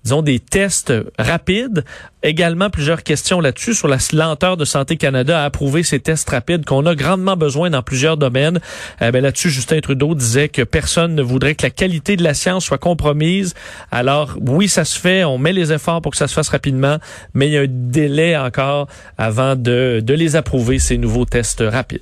disons, 0.07 0.23
des 0.23 0.39
tests 0.39 0.93
rapides. 1.19 1.85
Également, 2.23 2.71
plusieurs 2.71 3.03
questions 3.03 3.41
là-dessus 3.41 3.75
sur 3.75 3.89
la 3.89 3.99
lenteur 4.13 4.57
de 4.57 4.65
Santé 4.65 4.97
Canada 4.97 5.43
à 5.43 5.45
approuver 5.45 5.83
ces 5.83 5.99
tests 5.99 6.31
rapides 6.31 6.65
qu'on 6.65 6.87
a 6.87 6.95
grandement 6.95 7.37
besoin 7.37 7.71
dans 7.71 7.83
plusieurs 7.83 8.17
domaines. 8.17 8.61
Euh, 9.03 9.11
ben 9.11 9.21
là-dessus, 9.21 9.51
Justin 9.51 9.81
Trudeau 9.81 10.15
disait 10.15 10.49
que 10.49 10.63
personne 10.63 11.17
ne 11.17 11.23
voudrait 11.23 11.57
que 11.57 11.65
la 11.65 11.71
qualité 11.71 12.17
de 12.17 12.23
la 12.23 12.35
science 12.35 12.65
soit 12.65 12.79
compromise. 12.79 13.55
Alors, 13.91 14.37
oui, 14.41 14.69
ça 14.69 14.85
se 14.85 14.99
fait, 14.99 15.25
on 15.25 15.39
met 15.39 15.53
les 15.53 15.73
efforts 15.73 16.03
pour 16.03 16.13
que 16.13 16.19
ça 16.19 16.29
se 16.29 16.35
fasse 16.35 16.49
rapidement, 16.51 16.99
mais 17.35 17.49
il 17.49 17.53
y 17.53 17.59
a 17.59 17.63
un 17.63 17.67
délai 17.69 18.37
encore 18.37 18.87
avant 19.19 19.57
de, 19.57 20.01
de 20.03 20.15
les 20.15 20.37
approuver, 20.37 20.79
ces 20.79 20.99
nouveaux 20.99 21.25
tests 21.25 21.65
rapides. 21.67 22.01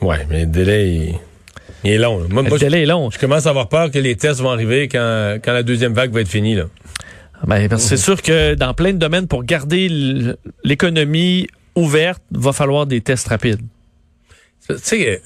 Ouais, 0.00 0.26
mais 0.28 0.40
le 0.40 0.46
délai... 0.46 1.14
Il 1.84 1.90
est 1.90 1.98
long. 1.98 2.20
le 2.20 2.58
délai 2.58 2.82
est 2.82 2.86
long. 2.86 3.10
Je 3.10 3.18
commence 3.18 3.46
à 3.46 3.50
avoir 3.50 3.68
peur 3.68 3.90
que 3.90 3.98
les 3.98 4.14
tests 4.14 4.40
vont 4.40 4.50
arriver 4.50 4.86
quand, 4.86 5.38
quand 5.44 5.52
la 5.52 5.64
deuxième 5.64 5.92
vague 5.94 6.12
va 6.12 6.20
être 6.20 6.28
finie. 6.28 6.54
Là. 6.54 6.64
Ben, 7.46 7.78
c'est 7.78 7.96
sûr 7.96 8.22
que 8.22 8.54
dans 8.54 8.72
plein 8.72 8.92
de 8.92 8.98
domaines, 8.98 9.26
pour 9.26 9.44
garder 9.44 9.88
l'économie 10.64 11.48
ouverte, 11.74 12.22
va 12.30 12.52
falloir 12.52 12.86
des 12.86 13.00
tests 13.00 13.28
rapides. 13.28 13.62
Tu 14.68 14.76
sais, 14.78 15.22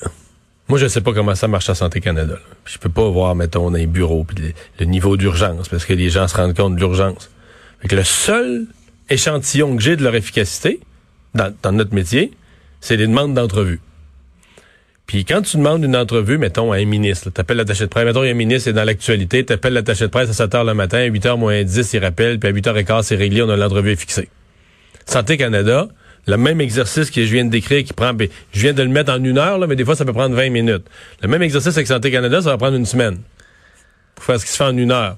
moi, 0.68 0.78
je 0.78 0.86
sais 0.86 1.00
pas 1.00 1.12
comment 1.12 1.34
ça 1.34 1.46
marche 1.46 1.68
à 1.68 1.74
Santé 1.74 2.00
Canada. 2.00 2.36
Je 2.64 2.78
peux 2.78 2.88
pas 2.88 3.08
voir, 3.08 3.34
mettons, 3.34 3.70
dans 3.70 3.76
les 3.76 3.86
bureaux, 3.86 4.26
le 4.80 4.84
niveau 4.86 5.16
d'urgence, 5.16 5.68
parce 5.68 5.84
que 5.84 5.92
les 5.92 6.10
gens 6.10 6.26
se 6.26 6.36
rendent 6.36 6.56
compte 6.56 6.74
de 6.74 6.80
l'urgence. 6.80 7.30
Fait 7.80 7.88
que 7.88 7.96
le 7.96 8.04
seul 8.04 8.66
échantillon 9.10 9.76
que 9.76 9.82
j'ai 9.82 9.96
de 9.96 10.02
leur 10.02 10.14
efficacité, 10.14 10.80
dans, 11.34 11.54
dans 11.62 11.72
notre 11.72 11.94
métier, 11.94 12.32
c'est 12.80 12.96
les 12.96 13.06
demandes 13.06 13.34
d'entrevue. 13.34 13.80
Puis 15.06 15.24
quand 15.24 15.42
tu 15.42 15.56
demandes 15.56 15.84
une 15.84 15.96
entrevue, 15.96 16.36
mettons, 16.36 16.72
à 16.72 16.78
un 16.78 16.84
ministre, 16.84 17.30
tu 17.30 17.40
appelles 17.40 17.58
l'attaché 17.58 17.84
de 17.84 17.90
presse, 17.90 18.04
mettons, 18.04 18.24
il 18.24 18.26
y 18.26 18.30
a 18.30 18.32
un 18.32 18.36
ministre, 18.36 18.64
c'est 18.64 18.72
dans 18.72 18.84
l'actualité, 18.84 19.44
tu 19.44 19.52
appelles 19.52 19.72
l'attaché 19.72 20.04
de 20.04 20.10
presse 20.10 20.30
à 20.30 20.32
7 20.32 20.52
h 20.52 20.66
le 20.66 20.74
matin, 20.74 20.98
à 20.98 21.04
8 21.04 21.26
h 21.26 21.38
moins 21.38 21.62
10, 21.62 21.92
il 21.92 22.04
rappelle, 22.04 22.40
puis 22.40 22.48
à 22.48 22.52
8 22.52 22.66
h 22.66 22.84
15, 22.84 23.06
c'est 23.06 23.16
réglé, 23.16 23.42
on 23.42 23.48
a 23.48 23.56
l'entrevue 23.56 23.94
fixée. 23.94 24.28
Santé 25.04 25.36
Canada, 25.36 25.86
le 26.26 26.36
même 26.36 26.60
exercice 26.60 27.12
que 27.12 27.24
je 27.24 27.32
viens 27.32 27.44
de 27.44 27.50
décrire, 27.50 27.84
qui 27.84 27.92
prend, 27.92 28.12
ben, 28.14 28.28
je 28.52 28.60
viens 28.60 28.72
de 28.72 28.82
le 28.82 28.88
mettre 28.88 29.12
en 29.12 29.22
une 29.22 29.38
heure, 29.38 29.58
là, 29.58 29.68
mais 29.68 29.76
des 29.76 29.84
fois, 29.84 29.94
ça 29.94 30.04
peut 30.04 30.12
prendre 30.12 30.34
20 30.34 30.50
minutes. 30.50 30.84
Le 31.22 31.28
même 31.28 31.42
exercice 31.42 31.76
avec 31.76 31.86
Santé 31.86 32.10
Canada, 32.10 32.42
ça 32.42 32.50
va 32.50 32.58
prendre 32.58 32.76
une 32.76 32.86
semaine. 32.86 33.18
Pour 34.16 34.24
faire 34.24 34.40
ce 34.40 34.46
qui 34.46 34.50
se 34.50 34.56
fait 34.56 34.64
en 34.64 34.76
une 34.76 34.90
heure. 34.90 35.16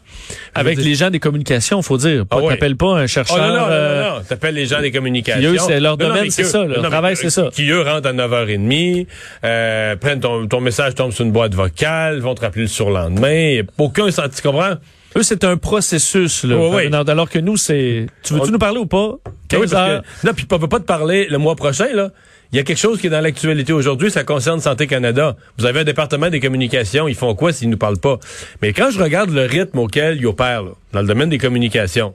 Avec 0.55 0.77
les 0.79 0.95
gens 0.97 1.09
des 1.09 1.21
communications, 1.21 1.81
faut 1.83 1.97
dire. 1.97 2.27
Pas, 2.27 2.37
Ah 2.39 2.43
ouais. 2.43 2.49
T'appelles 2.55 2.77
pas 2.77 2.99
un 2.99 3.05
Oh 3.05 3.07
chercheur. 3.07 3.39
non, 3.39 3.47
non, 3.47 3.55
non, 3.55 3.67
euh, 3.71 4.03
non, 4.11 4.17
non. 4.19 4.23
T'appelles 4.29 4.55
les 4.57 4.67
gens 4.67 4.81
des 4.81 4.91
communications. 4.91 5.51
Eux, 5.53 5.57
c'est 5.59 5.79
leur 5.81 5.97
domaine, 5.97 6.31
c'est 6.31 6.45
ça, 6.45 6.65
leur 6.65 6.83
travail, 6.83 7.17
c'est 7.17 7.31
ça. 7.31 7.49
Qui, 7.53 7.71
eux, 7.71 7.81
rentrent 7.83 8.09
à 8.09 8.13
9h30, 8.13 9.07
euh, 9.45 9.97
prennent 9.97 10.21
ton, 10.21 10.47
ton 10.49 10.61
message 10.61 10.95
tombe 10.97 11.13
sur 11.13 11.25
une 11.25 11.33
boîte 11.33 11.55
vocale, 11.55 12.19
vont 12.19 12.35
te 12.35 12.41
rappeler 12.41 12.63
le 12.63 12.69
surlendemain. 12.69 13.61
Aucun 13.79 14.11
senti, 14.11 14.37
tu 14.37 14.43
comprends? 14.43 14.75
Eux, 15.17 15.23
c'est 15.23 15.45
un 15.45 15.57
processus. 15.57 16.45
Là. 16.45 16.57
Non, 16.91 17.05
Alors 17.09 17.31
que 17.31 17.39
nous, 17.39 17.57
c'est... 17.57 18.07
Tu 18.25 18.35
veux-tu 18.35 18.49
On- 18.49 18.53
nous 18.53 18.59
parler 18.59 18.79
ou 18.79 18.87
pas? 18.87 19.13
Ah 19.25 19.29
oui, 19.29 19.33
15 19.49 19.71
parce 19.71 19.73
heures. 19.91 20.03
que- 20.03 20.27
non, 20.27 20.33
puis 20.35 20.47
on 20.53 20.59
peut 20.59 20.69
pas 20.69 20.81
te 20.81 20.85
parler 20.85 21.29
le 21.31 21.39
mois 21.39 21.57
prochain, 21.57 21.87
là. 21.95 22.11
Il 22.53 22.57
y 22.57 22.59
a 22.59 22.63
quelque 22.63 22.79
chose 22.79 22.99
qui 22.99 23.09
est 23.09 23.11
dans 23.11 23.21
l'actualité 23.21 23.75
aujourd'hui, 23.75 24.11
ça 24.11 24.25
concerne 24.25 24.61
Santé 24.61 24.87
Canada. 24.87 25.37
Vous 25.59 25.67
avez 25.67 25.81
un 25.81 25.85
département 25.85 26.31
des 26.31 26.41
communications, 26.41 27.07
ils 27.07 27.15
font 27.15 27.35
quoi 27.35 27.53
s'ils 27.53 27.69
nous 27.69 27.77
parlent 27.77 27.99
pas? 27.99 28.19
Mais 28.63 28.73
quand 28.73 28.91
je 28.91 28.99
regarde 28.99 29.31
le 29.31 29.43
rythme 29.43 29.79
auquel 29.79 30.17
ils 30.17 30.27
opèrent, 30.27 30.63
là, 30.63 30.71
dans 30.93 31.03
le 31.03 31.07
domaine 31.07 31.29
des 31.29 31.37
communications, 31.37 32.15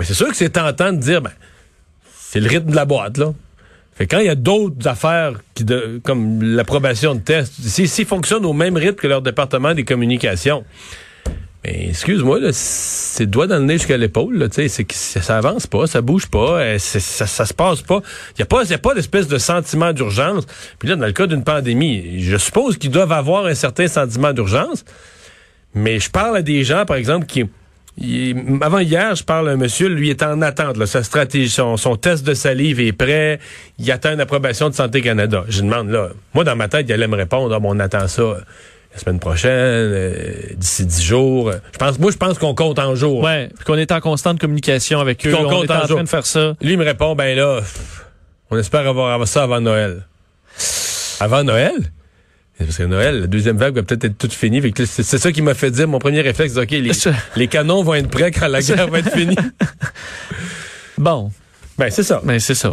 c'est 0.00 0.14
sûr 0.14 0.28
que 0.28 0.36
c'est 0.36 0.50
tentant 0.50 0.92
de 0.92 0.98
dire, 0.98 1.22
ben, 1.22 1.32
c'est 2.16 2.38
le 2.38 2.48
rythme 2.48 2.70
de 2.70 2.76
la 2.76 2.84
boîte, 2.84 3.18
là. 3.18 3.34
Fait 3.94 4.06
quand 4.06 4.20
il 4.20 4.26
y 4.26 4.30
a 4.30 4.34
d'autres 4.34 4.88
affaires 4.88 5.34
qui 5.54 5.66
comme 6.02 6.42
l'approbation 6.42 7.14
de 7.14 7.20
tests, 7.20 7.60
s'ils 7.60 8.06
fonctionnent 8.06 8.46
au 8.46 8.54
même 8.54 8.76
rythme 8.76 8.94
que 8.94 9.06
leur 9.06 9.20
département 9.20 9.74
des 9.74 9.84
communications, 9.84 10.64
mais 11.64 11.90
excuse-moi, 11.90 12.40
là, 12.40 12.50
c'est 12.52 13.26
doigt 13.26 13.46
dans 13.46 13.58
le 13.58 13.64
nez 13.64 13.74
jusqu'à 13.74 13.96
l'épaule, 13.96 14.48
c'est 14.50 14.84
que 14.84 14.94
ça, 14.94 15.36
avance 15.36 15.68
pas, 15.68 15.86
ça 15.86 16.00
bouge 16.00 16.26
pas, 16.26 16.60
euh, 16.60 16.78
ça, 16.78 17.26
ça 17.26 17.46
se 17.46 17.54
passe 17.54 17.82
pas. 17.82 18.00
Il 18.36 18.40
y 18.40 18.42
a 18.42 18.46
pas, 18.46 18.64
y 18.64 18.74
a 18.74 18.78
pas 18.78 18.94
d'espèce 18.94 19.28
de 19.28 19.38
sentiment 19.38 19.92
d'urgence. 19.92 20.44
Puis 20.80 20.88
là, 20.88 20.96
dans 20.96 21.06
le 21.06 21.12
cas 21.12 21.28
d'une 21.28 21.44
pandémie, 21.44 22.20
je 22.20 22.36
suppose 22.36 22.78
qu'ils 22.78 22.90
doivent 22.90 23.12
avoir 23.12 23.46
un 23.46 23.54
certain 23.54 23.86
sentiment 23.86 24.32
d'urgence, 24.32 24.84
mais 25.74 26.00
je 26.00 26.10
parle 26.10 26.36
à 26.36 26.42
des 26.42 26.64
gens, 26.64 26.84
par 26.84 26.96
exemple, 26.96 27.26
qui 27.26 27.44
avant 28.62 28.78
hier, 28.78 29.14
je 29.14 29.22
parle 29.22 29.50
à 29.50 29.52
un 29.52 29.56
monsieur, 29.56 29.88
lui 29.88 30.08
est 30.08 30.22
en 30.22 30.40
attente. 30.40 30.78
Là, 30.78 30.86
sa 30.86 31.02
stratégie, 31.02 31.50
son, 31.50 31.96
test 31.96 32.26
de 32.26 32.32
salive 32.32 32.80
est 32.80 32.92
prêt. 32.92 33.38
Il 33.78 33.90
attend 33.92 34.12
une 34.12 34.20
approbation 34.20 34.70
de 34.70 34.74
Santé 34.74 35.02
Canada. 35.02 35.44
Je 35.48 35.60
demande 35.60 35.90
là, 35.90 36.08
moi 36.32 36.42
dans 36.42 36.56
ma 36.56 36.68
tête, 36.68 36.86
il 36.88 36.92
allait 36.94 37.06
me 37.06 37.16
répondre, 37.16 37.54
ah, 37.54 37.60
bon, 37.60 37.76
on 37.76 37.80
attend 37.80 38.08
ça 38.08 38.38
la 38.94 38.98
semaine 38.98 39.18
prochaine, 39.20 39.50
euh, 39.52 40.32
d'ici 40.56 40.84
dix 40.84 41.02
jours. 41.02 41.50
Je 41.72 41.78
pense, 41.78 41.98
moi, 41.98 42.10
je 42.10 42.16
pense 42.18 42.38
qu'on 42.38 42.54
compte 42.54 42.78
en 42.78 42.94
jours. 42.94 43.22
Ouais, 43.22 43.48
puis 43.56 43.64
qu'on 43.64 43.76
est 43.78 43.90
en 43.92 44.00
constante 44.00 44.38
communication 44.38 45.00
avec 45.00 45.26
eux. 45.26 45.32
Qu'on 45.32 45.46
On 45.46 45.48
compte 45.48 45.64
est 45.64 45.70
en 45.72 45.76
en 45.82 45.86
jours. 45.86 45.96
train 45.96 46.04
de 46.04 46.08
faire 46.08 46.26
ça. 46.26 46.54
Lui 46.60 46.72
il 46.72 46.78
me 46.78 46.84
répond, 46.84 47.14
ben 47.14 47.34
là, 47.36 47.60
on 48.50 48.58
espère 48.58 48.86
avoir 48.86 49.26
ça 49.26 49.44
avant 49.44 49.60
Noël. 49.60 50.06
Avant 51.20 51.42
Noël? 51.44 51.72
Parce 52.58 52.76
que 52.76 52.82
Noël, 52.84 53.22
la 53.22 53.26
deuxième 53.26 53.56
vague 53.56 53.74
va 53.74 53.82
peut-être 53.82 54.04
être 54.04 54.18
toute 54.18 54.32
finie. 54.34 54.60
C'est 54.84 55.18
ça 55.18 55.32
qui 55.32 55.42
m'a 55.42 55.54
fait 55.54 55.70
dire, 55.70 55.88
mon 55.88 55.98
premier 55.98 56.20
réflexe, 56.20 56.56
OK, 56.56 56.70
les, 56.70 56.92
les 57.34 57.48
canons 57.48 57.82
vont 57.82 57.94
être 57.94 58.08
prêts 58.10 58.30
quand 58.30 58.46
la 58.46 58.60
guerre 58.62 58.88
va 58.88 58.98
être 59.00 59.10
finie. 59.10 59.34
Bon, 60.98 61.30
Ben, 61.78 61.90
c'est 61.90 62.02
ça. 62.02 62.20
mais 62.24 62.38
c'est 62.38 62.54
ça. 62.54 62.72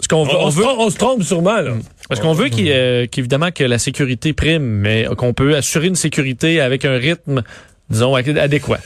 Ce 0.00 0.06
qu'on 0.06 0.18
On, 0.18 0.28
on 0.28 0.46
on 0.46 0.50
se 0.50 0.56
veut, 0.56 0.62
trompe- 0.62 0.78
on 0.78 0.90
se 0.90 0.96
trompe 0.96 1.22
sûrement, 1.24 1.60
là. 1.60 1.72
Parce 2.08 2.20
qu'on 2.20 2.32
veut 2.32 2.48
qu'il, 2.48 2.70
euh, 2.70 3.06
qu'évidemment 3.06 3.50
que 3.50 3.64
la 3.64 3.78
sécurité 3.78 4.32
prime, 4.32 4.62
mais 4.62 5.06
qu'on 5.16 5.34
peut 5.34 5.56
assurer 5.56 5.88
une 5.88 5.96
sécurité 5.96 6.60
avec 6.60 6.84
un 6.84 6.96
rythme, 6.96 7.42
disons, 7.90 8.14
adéquat. 8.14 8.80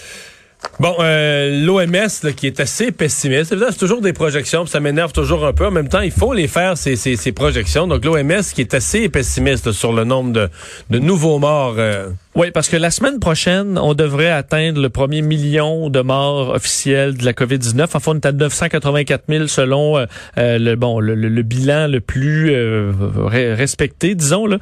Bon, 0.80 0.94
euh, 1.00 1.64
l'OMS 1.64 2.32
qui 2.36 2.46
est 2.46 2.60
assez 2.60 2.92
pessimiste, 2.92 3.54
c'est 3.58 3.78
toujours 3.78 4.00
des 4.00 4.12
projections, 4.12 4.64
ça 4.66 4.80
m'énerve 4.80 5.12
toujours 5.12 5.44
un 5.44 5.52
peu. 5.52 5.66
En 5.66 5.70
même 5.70 5.88
temps, 5.88 6.00
il 6.00 6.12
faut 6.12 6.32
les 6.32 6.48
faire 6.48 6.78
ces, 6.78 6.96
ces, 6.96 7.32
projections. 7.32 7.86
Donc 7.86 8.04
l'OMS 8.04 8.42
qui 8.54 8.60
est 8.60 8.74
assez 8.74 9.08
pessimiste 9.08 9.72
sur 9.72 9.92
le 9.92 10.04
nombre 10.04 10.32
de, 10.32 10.48
de 10.90 10.98
nouveaux 10.98 11.38
morts. 11.38 11.74
euh, 11.78 12.08
Oui, 12.34 12.50
parce 12.50 12.70
que 12.70 12.78
la 12.78 12.90
semaine 12.90 13.18
prochaine, 13.20 13.76
on 13.78 13.92
devrait 13.92 14.30
atteindre 14.30 14.80
le 14.80 14.88
premier 14.88 15.20
million 15.20 15.90
de 15.90 16.00
morts 16.00 16.48
officiels 16.54 17.14
de 17.14 17.26
la 17.26 17.34
COVID-19. 17.34 17.82
En 17.94 18.00
fait, 18.00 18.08
on 18.10 18.14
est 18.14 18.24
à 18.24 18.32
984 18.32 19.24
000 19.28 19.46
selon 19.48 19.98
euh, 19.98 20.06
euh, 20.38 20.58
le 20.58 20.74
bon 20.76 20.98
le, 20.98 21.14
le- 21.14 21.28
le 21.28 21.42
bilan 21.42 21.88
le 21.88 22.00
plus 22.00 22.50
euh, 22.50 22.90
re- 23.18 23.52
respecté, 23.54 24.14
disons 24.14 24.46
là. 24.46 24.56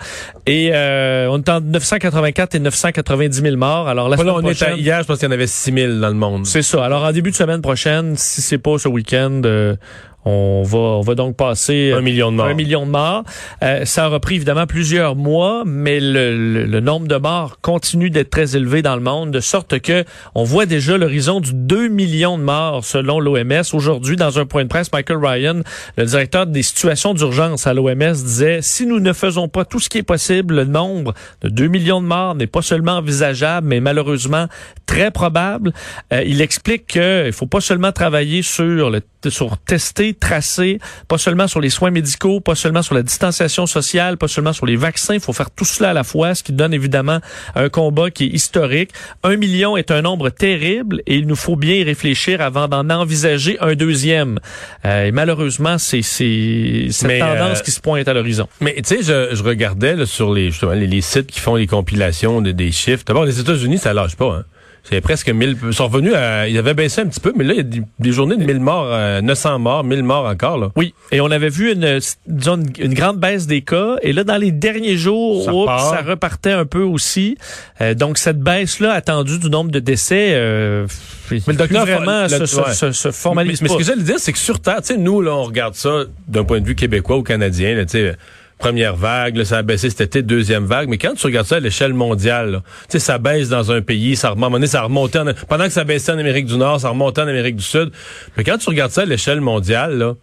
Et 0.47 0.71
euh, 0.73 1.29
on 1.31 1.39
est 1.39 1.49
en 1.49 1.61
984 1.61 2.57
et 2.57 2.59
990 2.59 3.41
000 3.41 3.57
morts. 3.57 3.87
Alors 3.87 4.09
la 4.09 4.17
voilà, 4.17 4.33
semaine 4.33 4.45
on 4.45 4.49
est 4.49 4.50
à, 4.50 4.67
prochaine, 4.67 4.79
hier, 4.85 5.03
je 5.03 5.07
pense 5.07 5.19
qu'il 5.21 5.27
y 5.27 5.31
en 5.31 5.35
avait 5.35 5.47
6 5.47 5.73
000 5.73 5.93
dans 6.00 6.09
le 6.09 6.15
monde. 6.15 6.47
c'est 6.47 6.62
ça. 6.62 6.85
Alors 6.85 7.05
en 7.05 7.12
début 7.12 7.31
de 7.31 7.37
semaine 7.37 7.62
prochaine, 7.62 8.17
si 8.17 8.43
c'est 8.43 8.59
pas 8.59 8.79
ce 8.79 8.89
week-end, 8.89 9.43
euh, 9.45 9.77
on 10.25 10.62
va 10.65 10.79
on 10.79 11.00
va 11.00 11.15
donc 11.15 11.37
passer 11.37 11.93
Un 11.97 12.00
million 12.03 12.31
de 12.31 12.37
morts. 12.37 12.47
un 12.47 12.55
million 12.55 12.85
de 12.87 12.91
morts. 12.91 13.25
Euh, 13.62 13.85
ça 13.85 14.09
aura 14.09 14.21
pris 14.21 14.37
évidemment 14.37 14.67
plusieurs 14.67 15.17
mois, 15.17 15.62
mais 15.67 15.99
le, 16.00 16.37
le- 16.37 16.67
le 16.67 16.81
nombre 16.81 17.09
de 17.09 17.17
morts 17.17 17.59
continue 17.61 18.11
d'être 18.11 18.31
très 18.31 18.55
élevé 18.57 18.83
dans 18.83 18.95
le 18.97 19.03
monde, 19.03 19.31
de 19.31 19.41
sorte 19.41 19.81
que 19.81 20.05
on 20.35 20.45
voit 20.45 20.67
déjà 20.67 20.99
l'horizon 20.99 21.41
du 21.41 21.53
2 21.55 21.89
millions 21.89 22.37
de 22.39 22.43
morts 22.43 22.85
selon 22.85 23.19
l'OMS. 23.21 23.62
Aujourd'hui, 23.73 24.17
dans 24.17 24.39
un 24.39 24.47
point 24.47 24.65
de 24.65 24.69
presse, 24.69 24.93
Michael 24.93 25.19
Ryan, 25.25 25.61
le 25.97 26.05
directeur 26.05 26.47
des 26.47 26.62
situations 26.62 27.15
d'urgence 27.15 27.67
à 27.67 27.75
l'OMS, 27.75 28.12
disait 28.12 28.59
si 28.62 28.87
nous 28.87 29.00
ne 29.00 29.12
faisons 29.12 29.49
pas 29.49 29.65
tout 29.65 29.81
ce 29.81 29.89
qui 29.89 29.99
est 29.99 30.03
possible, 30.03 30.55
le 30.57 30.65
nombre 30.65 31.15
de 31.43 31.49
2 31.49 31.67
millions 31.69 32.00
de 32.03 32.07
morts 32.07 32.35
n'est 32.35 32.47
pas 32.47 32.62
seulement 32.62 32.93
envisageable, 32.99 33.67
mais 33.67 33.81
malheureusement 33.81 34.47
très 34.87 35.11
probable. 35.11 35.73
Euh, 36.12 36.23
il 36.27 36.41
explique 36.43 36.87
qu'il 36.87 37.33
faut 37.33 37.47
pas 37.47 37.61
seulement 37.61 37.93
travailler 37.93 38.43
sur 38.43 38.91
le 38.91 39.00
sur 39.29 39.59
tester, 39.59 40.15
tracer, 40.15 40.79
pas 41.09 41.19
seulement 41.19 41.47
sur 41.49 41.61
les 41.61 41.69
soins 41.69 41.91
médicaux, 41.91 42.41
pas 42.41 42.55
seulement 42.55 42.81
sur 42.83 42.95
la 42.95 43.03
distanciation 43.03 43.67
sociale, 43.67 44.17
pas 44.17 44.29
seulement 44.29 44.53
sur 44.55 44.65
les 44.67 44.77
vaccins. 44.77 45.15
Il 45.15 45.21
faut 45.21 45.33
faire 45.35 45.50
tout 45.50 45.65
cela 45.67 45.91
à 45.91 45.93
la 45.93 46.05
fois, 46.05 46.35
ce 46.35 46.43
qui 46.43 46.53
donne 46.53 46.73
évidemment 46.73 47.19
un 47.55 47.69
combat 47.69 48.11
qui 48.11 48.25
est 48.25 48.29
historique. 48.29 48.91
Un 49.23 49.37
million 49.37 49.77
est 49.77 49.91
un 49.91 50.00
nombre 50.03 50.31
terrible 50.31 51.03
et 51.07 51.17
il 51.17 51.27
nous 51.27 51.37
faut 51.37 51.57
bien 51.57 51.75
y 51.75 51.85
réfléchir 51.85 52.41
avant 52.41 52.69
d'en 52.69 52.89
envisager 52.89 53.59
un 53.61 53.75
deuxième. 53.75 54.39
Euh, 54.87 55.07
et 55.07 55.12
malheureusement, 55.12 55.77
c'est 55.77 56.03
c'est 56.03 56.87
cette 56.91 57.09
Mais, 57.09 57.19
tendance 57.19 57.59
euh, 57.59 57.62
qui 57.62 57.71
se 57.73 57.81
pointe 57.81 58.09
à 58.09 58.15
l'horizon. 58.15 58.49
Mais 58.61 58.75
tu 58.77 58.83
sais, 58.85 59.03
je, 59.03 59.35
je 59.35 59.43
regardais 59.43 59.97
là, 59.97 60.07
sur 60.07 60.33
les, 60.33 60.50
justement, 60.50 60.73
les, 60.73 60.87
les 60.87 61.00
sites 61.00 61.27
qui 61.27 61.41
font 61.41 61.57
les 61.57 61.67
compilations 61.67 62.41
de- 62.41 62.53
des 62.53 62.71
chiffres. 62.73 63.03
D'abord, 63.07 63.25
les 63.25 63.41
États-Unis, 63.41 63.79
ça 63.79 63.93
lâche 63.93 64.17
pas. 64.17 64.37
Hein. 64.41 64.45
C'est 64.85 65.01
presque 65.01 65.29
1000. 65.29 65.57
Ils 65.67 65.75
sont 65.75 65.87
revenus 65.89 66.15
à. 66.15 66.49
Ils 66.49 66.59
avaient 66.59 66.75
baissé 66.75 67.01
un 67.03 67.07
petit 67.07 67.21
peu, 67.21 67.33
mais 67.37 67.45
là, 67.45 67.53
il 67.53 67.57
y 67.59 67.61
a 67.61 67.65
des, 67.65 67.83
des 67.99 68.13
journées 68.13 68.37
de 68.37 68.45
1000 68.45 68.61
morts, 68.61 68.87
euh, 68.89 69.21
900 69.21 69.59
morts, 69.59 69.85
1000 69.85 70.03
morts 70.03 70.27
encore. 70.27 70.59
Là. 70.59 70.71
Oui, 70.77 70.95
et 71.13 71.21
on 71.21 71.31
avait 71.31 71.49
vu 71.49 71.73
une, 71.73 72.01
disons, 72.27 72.61
une, 72.79 72.95
grande 72.95 73.19
baisse 73.19 73.47
des 73.47 73.61
cas, 73.63 73.97
et 74.03 74.13
là, 74.13 74.25
dans 74.25 74.37
les 74.37 74.51
derniers 74.53 74.97
jours, 74.97 75.45
Ça 75.45 75.53
oups, 75.53 75.61
repart. 75.61 75.91
ça 75.97 76.03
repartait 76.03 76.53
un 76.53 76.65
peu 76.67 76.83
aussi. 76.83 77.37
Euh, 77.81 77.95
donc, 77.95 78.19
cette 78.19 78.41
baisse-là, 78.41 78.93
attendue 78.93 79.39
du 79.39 79.51
nombre 79.51 79.71
de 79.71 79.81
décès, 79.81 80.31
euh, 80.33 80.87
mais 81.31 81.39
le 81.47 81.55
docteur 81.55 81.87
vraiment 81.87 82.23
le- 82.23 82.47
se, 82.47 82.57
ouais. 82.61 82.73
se- 82.75 82.93
se 82.93 83.11
formalise 83.11 83.63
mais, 83.63 83.69
ce 83.69 83.77
que 83.77 83.85
j'allais 83.85 84.03
dire, 84.03 84.19
c'est 84.19 84.33
que 84.33 84.39
sur 84.39 84.61
Terre, 84.61 84.81
tu 84.83 84.95
sais, 84.95 84.97
nous, 84.97 85.21
là, 85.21 85.35
on 85.35 85.45
regarde 85.45 85.75
ça 85.75 86.05
d'un 86.27 86.45
point 86.45 86.61
de 86.61 86.67
vue 86.67 86.75
québécois 86.75 87.19
ou 87.19 87.23
canadien, 87.23 87.75
là, 87.77 87.85
tu 87.85 87.93
sais, 87.93 88.17
première 88.61 88.95
vague, 88.95 89.37
là, 89.37 89.45
ça 89.45 89.59
a 89.59 89.62
baissé 89.62 89.90
cet 89.90 90.00
été, 90.02 90.23
deuxième 90.23 90.64
vague, 90.67 90.88
mais 90.88 90.99
quand 90.99 91.14
tu 91.14 91.26
regardes 91.26 91.47
ça 91.47 91.57
à 91.57 91.61
l'échelle 91.61 91.95
mondiale, 91.95 92.50
là, 92.52 92.62
tu 92.83 92.93
sais, 92.93 92.99
ça 93.00 93.19
baisse 93.19 93.49
dans 93.49 93.73
un 93.73 93.81
pays, 93.83 94.14
ça 94.14 94.31
remonte, 94.31 94.64
ça 94.67 94.83
remontait 94.83 95.19
en, 95.19 95.26
pendant 95.49 95.64
que 95.64 95.73
ça 95.73 95.83
baissait 95.85 96.12
en 96.12 96.19
Amérique 96.19 96.47
du 96.47 96.57
Nord, 96.57 96.81
ça 96.81 96.90
remontait 96.90 97.23
en 97.23 97.26
Amérique 97.29 97.57
du 97.57 97.64
Sud, 97.64 97.90
mais 98.37 98.45
quand 98.45 98.59
tu 98.59 98.69
regardes 98.69 98.93
ça 98.93 99.02
à 99.02 99.07
l'échelle 99.07 99.40
mondiale, 99.40 99.99
là, 99.99 100.14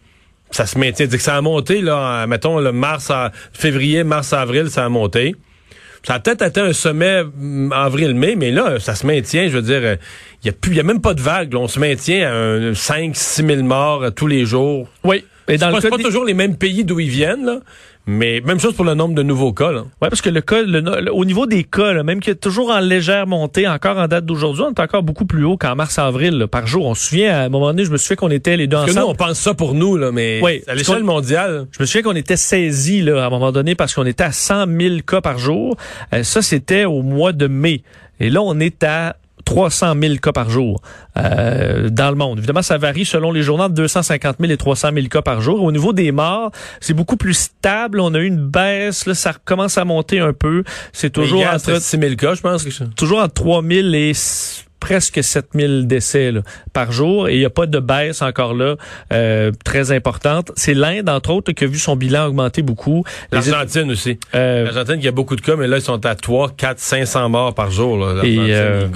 ça 0.51 0.65
se 0.65 0.77
maintient, 0.77 1.08
que 1.08 1.17
ça 1.17 1.36
a 1.36 1.41
monté, 1.41 1.82
là, 1.82 2.24
en, 2.24 2.27
mettons, 2.27 2.60
le 2.60 2.72
mars, 2.72 3.12
à, 3.12 3.32
février, 3.51 4.06
mars, 4.06 4.32
avril, 4.32 4.70
ça 4.70 4.86
a 4.86 4.89
monté. 4.89 5.36
Ça 6.03 6.13
a 6.13 6.20
peut-être 6.20 6.41
atteint 6.41 6.63
un 6.63 6.74
sommet 6.74 7.24
mm, 7.24 7.74
avril-mai, 7.74 8.36
mais 8.38 8.51
là, 8.51 8.79
ça 8.79 8.96
se 8.96 9.06
maintient. 9.06 9.50
Je 9.50 9.58
veux 9.58 9.62
dire, 9.62 9.98
il 10.41 10.46
y 10.46 10.50
a 10.50 10.53
plus, 10.53 10.72
il 10.72 10.77
y 10.77 10.79
a 10.79 10.84
même 10.84 11.01
pas 11.01 11.13
de 11.13 11.22
vague. 11.22 11.51
là. 11.51 11.60
On 11.60 11.67
se 11.67 11.79
maintient 11.79 12.29
à 12.29 12.34
un 12.34 12.74
5 12.74 13.13
6 13.13 13.46
000 13.46 13.63
morts 13.63 14.03
euh, 14.03 14.10
tous 14.10 14.27
les 14.27 14.46
jours. 14.46 14.88
Oui, 15.03 15.25
et 15.50 15.58
dans 15.58 15.72
pas, 15.72 15.79
le 15.82 15.89
pas 15.89 15.98
des- 15.98 16.03
toujours 16.03 16.24
les 16.24 16.34
mêmes 16.34 16.56
pays 16.56 16.86
d'où 16.86 17.00
ils 17.01 17.10
viennent, 17.10 17.46
là, 17.46 17.60
Mais 18.10 18.40
même 18.40 18.58
chose 18.58 18.74
pour 18.74 18.86
le 18.86 18.94
nombre 18.94 19.16
de 19.16 19.22
nouveaux 19.22 19.52
cas. 19.52 19.72
Là. 19.72 19.82
Ouais, 20.02 20.10
parce 20.10 20.22
que 20.22 20.30
le 20.30 20.40
cas, 20.40 20.62
le, 20.62 21.12
au 21.14 21.26
niveau 21.26 21.46
des 21.46 21.66
cas, 21.66 21.92
là, 21.92 22.04
même 22.04 22.22
qui 22.22 22.30
est 22.30 22.36
toujours 22.36 22.70
en 22.70 22.80
légère 22.80 23.28
montée, 23.28 23.68
encore 23.68 23.98
en 23.98 24.08
date 24.08 24.26
d'aujourd'hui, 24.26 24.64
on 24.64 24.72
est 24.72 24.80
encore 24.80 25.04
beaucoup 25.04 25.26
plus 25.26 25.44
haut 25.44 25.58
qu'en 25.58 25.76
mars-avril 25.76 26.48
par 26.50 26.68
jour. 26.68 26.86
On 26.86 26.96
se 26.96 27.10
souvient, 27.10 27.36
à 27.36 27.42
un 27.42 27.50
moment 27.50 27.68
donné, 27.68 27.84
je 27.84 27.92
me 27.92 27.98
souviens 27.98 28.16
qu'on 28.16 28.32
était 28.32 28.56
les 28.56 28.68
deux 28.68 28.78
parce 28.78 28.92
ensemble. 28.92 29.02
Que 29.02 29.06
nous, 29.08 29.12
on 29.12 29.16
pense 29.16 29.40
ça 29.40 29.54
pour 29.54 29.74
nous, 29.74 29.98
là, 29.98 30.14
mais 30.14 30.40
oui, 30.42 30.64
à 30.68 30.76
l'échelle 30.76 31.04
mondiale. 31.04 31.68
Je 31.72 31.84
me 31.84 31.86
souviens 31.86 32.04
qu'on 32.04 32.16
était 32.16 32.38
saisis 32.38 33.02
là, 33.02 33.24
à 33.24 33.28
un 33.28 33.30
moment 33.30 33.52
donné 33.52 33.76
parce 33.76 33.94
qu'on 33.94 34.06
était 34.06 34.24
à 34.24 34.32
100 34.32 34.68
000 34.80 34.96
cas 35.06 35.20
par 35.20 35.38
jour. 35.38 35.76
Euh, 36.14 36.24
ça, 36.24 36.42
c'était 36.42 36.86
au 36.86 37.02
mois 37.02 37.34
de 37.34 37.48
mai. 37.48 37.84
Et 38.22 38.30
là, 38.30 38.42
on 38.42 38.58
est 38.60 38.84
à 38.84 39.18
300 39.48 39.94
000 40.01 40.16
cas 40.22 40.34
par 40.34 40.50
jour 40.50 40.82
euh, 41.18 41.88
dans 41.89 42.10
le 42.10 42.18
monde. 42.18 42.38
Évidemment, 42.38 42.62
ça 42.62 42.77
varie 42.77 43.06
selon 43.06 43.32
les 43.32 43.44
journaux 43.44 43.70
de 43.70 43.74
250 43.75 44.36
000 44.42 44.51
et 44.51 44.58
300 44.58 44.89
000 44.94 45.08
cas 45.08 45.22
par 45.22 45.39
jour. 45.39 45.63
Au 45.63 45.72
niveau 45.72 45.94
des 45.94 46.12
morts, 46.12 46.51
c'est 46.82 46.94
beaucoup 46.94 47.16
plus 47.16 47.34
stable. 47.34 48.01
On 48.01 48.13
a 48.13 48.20
eu 48.20 48.25
une 48.25 48.46
baisse. 48.46 49.06
Là, 49.06 49.13
ça 49.13 49.34
commence 49.46 49.77
à 49.77 49.86
monter 49.86 50.20
un 50.20 50.34
peu. 50.34 50.66
C'est 50.92 51.12
toujours 51.12 51.46
entre 51.48 51.82
6 51.82 51.98
000 51.98 52.16
cas, 52.16 52.34
je 52.36 52.42
pense. 52.42 52.68
Toujours 52.98 53.20
entre 53.20 53.36
3 53.36 53.63
000 53.63 53.88
et 53.94 54.12
presque 54.82 55.24
7000 55.24 55.88
décès 55.88 56.32
là, 56.32 56.42
par 56.74 56.92
jour 56.92 57.30
et 57.30 57.36
il 57.36 57.39
n'y 57.39 57.46
a 57.46 57.50
pas 57.50 57.66
de 57.66 57.80
baisse 57.80 58.22
encore 58.22 58.54
là 58.54 58.75
euh, 59.13 59.51
très 59.63 59.92
importante. 59.92 60.51
C'est 60.56 60.74
l'Inde, 60.74 61.10
entre 61.10 61.32
autres, 61.32 61.54
qui 61.54 61.63
a 61.63 61.68
vu 61.68 61.80
son 61.80 61.96
bilan 61.96 62.27
augmenter 62.27 62.62
beaucoup. 62.62 63.04
L'Argentine 63.32 63.89
aussi. 63.92 64.20
Euh, 64.36 64.66
L'Argentine 64.66 65.00
qui 65.00 65.08
a 65.08 65.12
beaucoup 65.12 65.36
de 65.36 65.42
cas, 65.42 65.56
mais 65.56 65.68
là, 65.68 65.77
ils 65.77 65.82
sont 65.82 66.06
à 66.06 66.16
3, 66.16 66.51
4, 66.56 66.80
500 66.80 67.30
morts 67.30 67.56
par 67.56 67.72
jour. 67.72 67.98
Là, 67.98 68.24
et, 68.24 68.38
euh, 68.38 68.88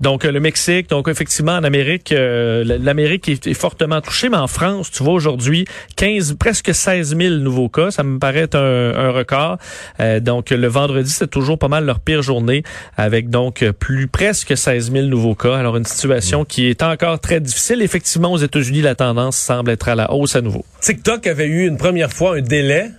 donc 0.00 0.24
euh, 0.24 0.32
le 0.32 0.40
Mexique, 0.40 0.90
donc 0.90 1.08
effectivement 1.08 1.52
en 1.52 1.64
Amérique, 1.64 2.12
euh, 2.12 2.64
l'Amérique 2.64 3.28
est, 3.28 3.54
fortement 3.54 4.00
touchée, 4.00 4.28
mais 4.28 4.36
en 4.36 4.46
France, 4.46 4.90
tu 4.90 5.02
vois 5.02 5.14
aujourd'hui 5.14 5.64
15, 5.96 6.34
presque 6.38 6.74
16 6.74 7.16
000 7.16 7.34
nouveaux 7.36 7.68
cas, 7.68 7.90
ça 7.90 8.02
me 8.02 8.18
paraît 8.18 8.54
un, 8.54 8.92
un 8.94 9.10
record. 9.10 9.58
Euh, 10.00 10.20
donc 10.20 10.50
le 10.50 10.66
vendredi, 10.66 11.10
c'est 11.10 11.30
toujours 11.30 11.58
pas 11.58 11.68
mal 11.68 11.84
leur 11.86 12.00
pire 12.00 12.22
journée, 12.22 12.62
avec 12.96 13.30
donc 13.30 13.64
plus 13.78 14.06
presque 14.06 14.56
16 14.56 14.92
000 14.92 15.06
nouveaux 15.06 15.34
cas. 15.34 15.56
Alors 15.56 15.76
une 15.76 15.84
situation 15.84 16.44
qui 16.44 16.66
est 16.66 16.82
encore 16.82 17.18
très 17.20 17.40
difficile. 17.40 17.80
Effectivement, 17.82 18.32
aux 18.32 18.38
États-Unis, 18.38 18.82
la 18.82 18.94
tendance 18.94 19.36
semble 19.36 19.70
être 19.70 19.88
à 19.88 19.94
la 19.94 20.12
hausse 20.12 20.36
à 20.36 20.42
nouveau. 20.42 20.64
TikTok 20.80 21.26
avait 21.26 21.46
eu 21.46 21.66
une 21.66 21.78
première 21.78 22.12
fois 22.12 22.36
un 22.36 22.42
délai. 22.42 22.90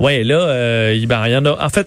Ouais, 0.00 0.24
là, 0.24 0.40
euh, 0.40 1.06
ben, 1.06 1.26
il 1.26 1.32
y 1.32 1.36
en 1.36 1.44
a. 1.44 1.64
En 1.64 1.68
fait, 1.68 1.86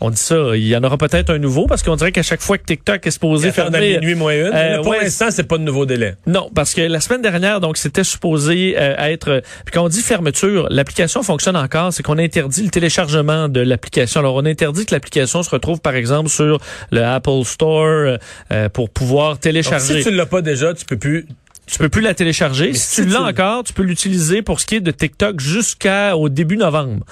on 0.00 0.10
dit 0.10 0.20
ça, 0.20 0.54
il 0.54 0.66
y 0.66 0.76
en 0.76 0.84
aura 0.84 0.96
peut-être 0.96 1.30
un 1.30 1.38
nouveau 1.38 1.66
parce 1.66 1.82
qu'on 1.82 1.96
dirait 1.96 2.12
qu'à 2.12 2.22
chaque 2.22 2.40
fois 2.40 2.58
que 2.58 2.64
TikTok 2.64 3.06
est 3.06 3.10
supposé 3.10 3.50
faire 3.52 3.70
fermer, 3.70 3.98
minuit 3.98 4.14
moins 4.14 4.32
une, 4.32 4.50
euh, 4.54 4.82
pour 4.82 4.94
l'instant 4.94 5.26
c'est 5.30 5.44
pas 5.44 5.58
de 5.58 5.64
nouveau 5.64 5.86
délai. 5.86 6.14
Non, 6.26 6.50
parce 6.54 6.74
que 6.74 6.80
la 6.82 7.00
semaine 7.00 7.22
dernière 7.22 7.60
donc 7.60 7.76
c'était 7.76 8.04
supposé 8.04 8.76
euh, 8.78 8.94
être 8.98 9.42
puis 9.64 9.72
quand 9.72 9.84
on 9.84 9.88
dit 9.88 10.02
fermeture, 10.02 10.66
l'application 10.70 11.22
fonctionne 11.22 11.56
encore, 11.56 11.92
c'est 11.92 12.02
qu'on 12.02 12.18
interdit 12.18 12.62
le 12.62 12.70
téléchargement 12.70 13.48
de 13.48 13.60
l'application. 13.60 14.20
Alors 14.20 14.36
on 14.36 14.46
interdit 14.46 14.86
que 14.86 14.94
l'application 14.94 15.42
se 15.42 15.50
retrouve 15.50 15.80
par 15.80 15.94
exemple 15.94 16.28
sur 16.28 16.60
le 16.90 17.04
Apple 17.04 17.44
Store 17.44 18.18
euh, 18.52 18.68
pour 18.68 18.90
pouvoir 18.90 19.38
télécharger. 19.38 19.94
Donc, 19.94 20.02
si 20.02 20.08
tu 20.08 20.14
l'as 20.14 20.26
pas 20.26 20.42
déjà, 20.42 20.74
tu 20.74 20.84
peux 20.84 20.98
plus 20.98 21.26
tu 21.68 21.78
peux 21.78 21.88
plus 21.88 22.00
la 22.00 22.14
télécharger. 22.14 22.72
si, 22.74 23.02
tu 23.02 23.08
l'as 23.08 23.22
encore, 23.22 23.62
tu 23.62 23.72
peux 23.72 23.82
l'utiliser 23.82 24.42
pour 24.42 24.60
ce 24.60 24.66
qui 24.66 24.76
est 24.76 24.80
de 24.80 24.90
TikTok 24.90 25.38
jusqu'au 25.38 26.28
début 26.28 26.56
novembre. 26.56 27.04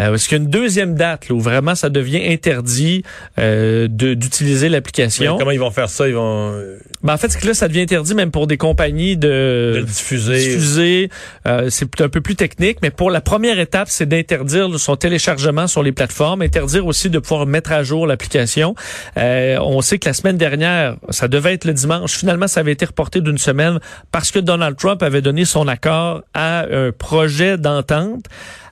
Euh, 0.00 0.14
est-ce 0.14 0.28
qu'il 0.28 0.38
y 0.38 0.40
a 0.40 0.44
une 0.44 0.50
deuxième 0.50 0.94
date 0.94 1.28
là, 1.28 1.34
où 1.34 1.40
vraiment 1.40 1.74
ça 1.74 1.88
devient 1.90 2.22
interdit 2.26 3.02
euh, 3.38 3.86
d'utiliser 3.88 4.68
l'application? 4.68 5.36
Comment 5.38 5.50
ils 5.50 5.60
vont 5.60 5.70
faire 5.70 5.88
ça? 5.88 6.08
Ils 6.08 6.14
vont. 6.14 6.52
Euh, 6.54 6.78
ben, 7.02 7.14
en 7.14 7.16
fait, 7.16 7.30
c'est 7.30 7.40
que 7.40 7.46
là, 7.46 7.54
ça 7.54 7.68
devient 7.68 7.82
interdit 7.82 8.14
même 8.14 8.30
pour 8.30 8.46
des 8.46 8.56
compagnies 8.56 9.16
de, 9.16 9.74
de 9.76 9.82
diffuser. 9.82 10.38
diffuser. 10.38 11.10
Euh, 11.46 11.68
c'est 11.70 12.00
un 12.00 12.08
peu 12.08 12.20
plus 12.20 12.36
technique, 12.36 12.78
mais 12.82 12.90
pour 12.90 13.10
la 13.10 13.20
première 13.20 13.58
étape, 13.58 13.88
c'est 13.88 14.06
d'interdire 14.06 14.78
son 14.78 14.96
téléchargement 14.96 15.66
sur 15.66 15.82
les 15.82 15.92
plateformes, 15.92 16.42
interdire 16.42 16.86
aussi 16.86 17.10
de 17.10 17.18
pouvoir 17.18 17.46
mettre 17.46 17.72
à 17.72 17.82
jour 17.82 18.06
l'application. 18.06 18.74
Euh, 19.16 19.58
on 19.60 19.80
sait 19.80 19.98
que 19.98 20.08
la 20.08 20.14
semaine 20.14 20.36
dernière, 20.36 20.96
ça 21.10 21.28
devait 21.28 21.54
être 21.54 21.64
le 21.64 21.72
dimanche. 21.72 22.12
Finalement, 22.12 22.48
ça 22.48 22.60
avait 22.60 22.72
été 22.72 22.84
reporté 22.84 23.20
d'une 23.20 23.38
semaine 23.38 23.78
parce 24.12 24.30
que 24.30 24.38
Donald 24.38 24.76
Trump 24.76 25.02
avait 25.02 25.22
donné 25.22 25.44
son 25.44 25.68
accord 25.68 26.22
à 26.34 26.66
un 26.70 26.92
projet 26.92 27.56
d'entente 27.56 28.24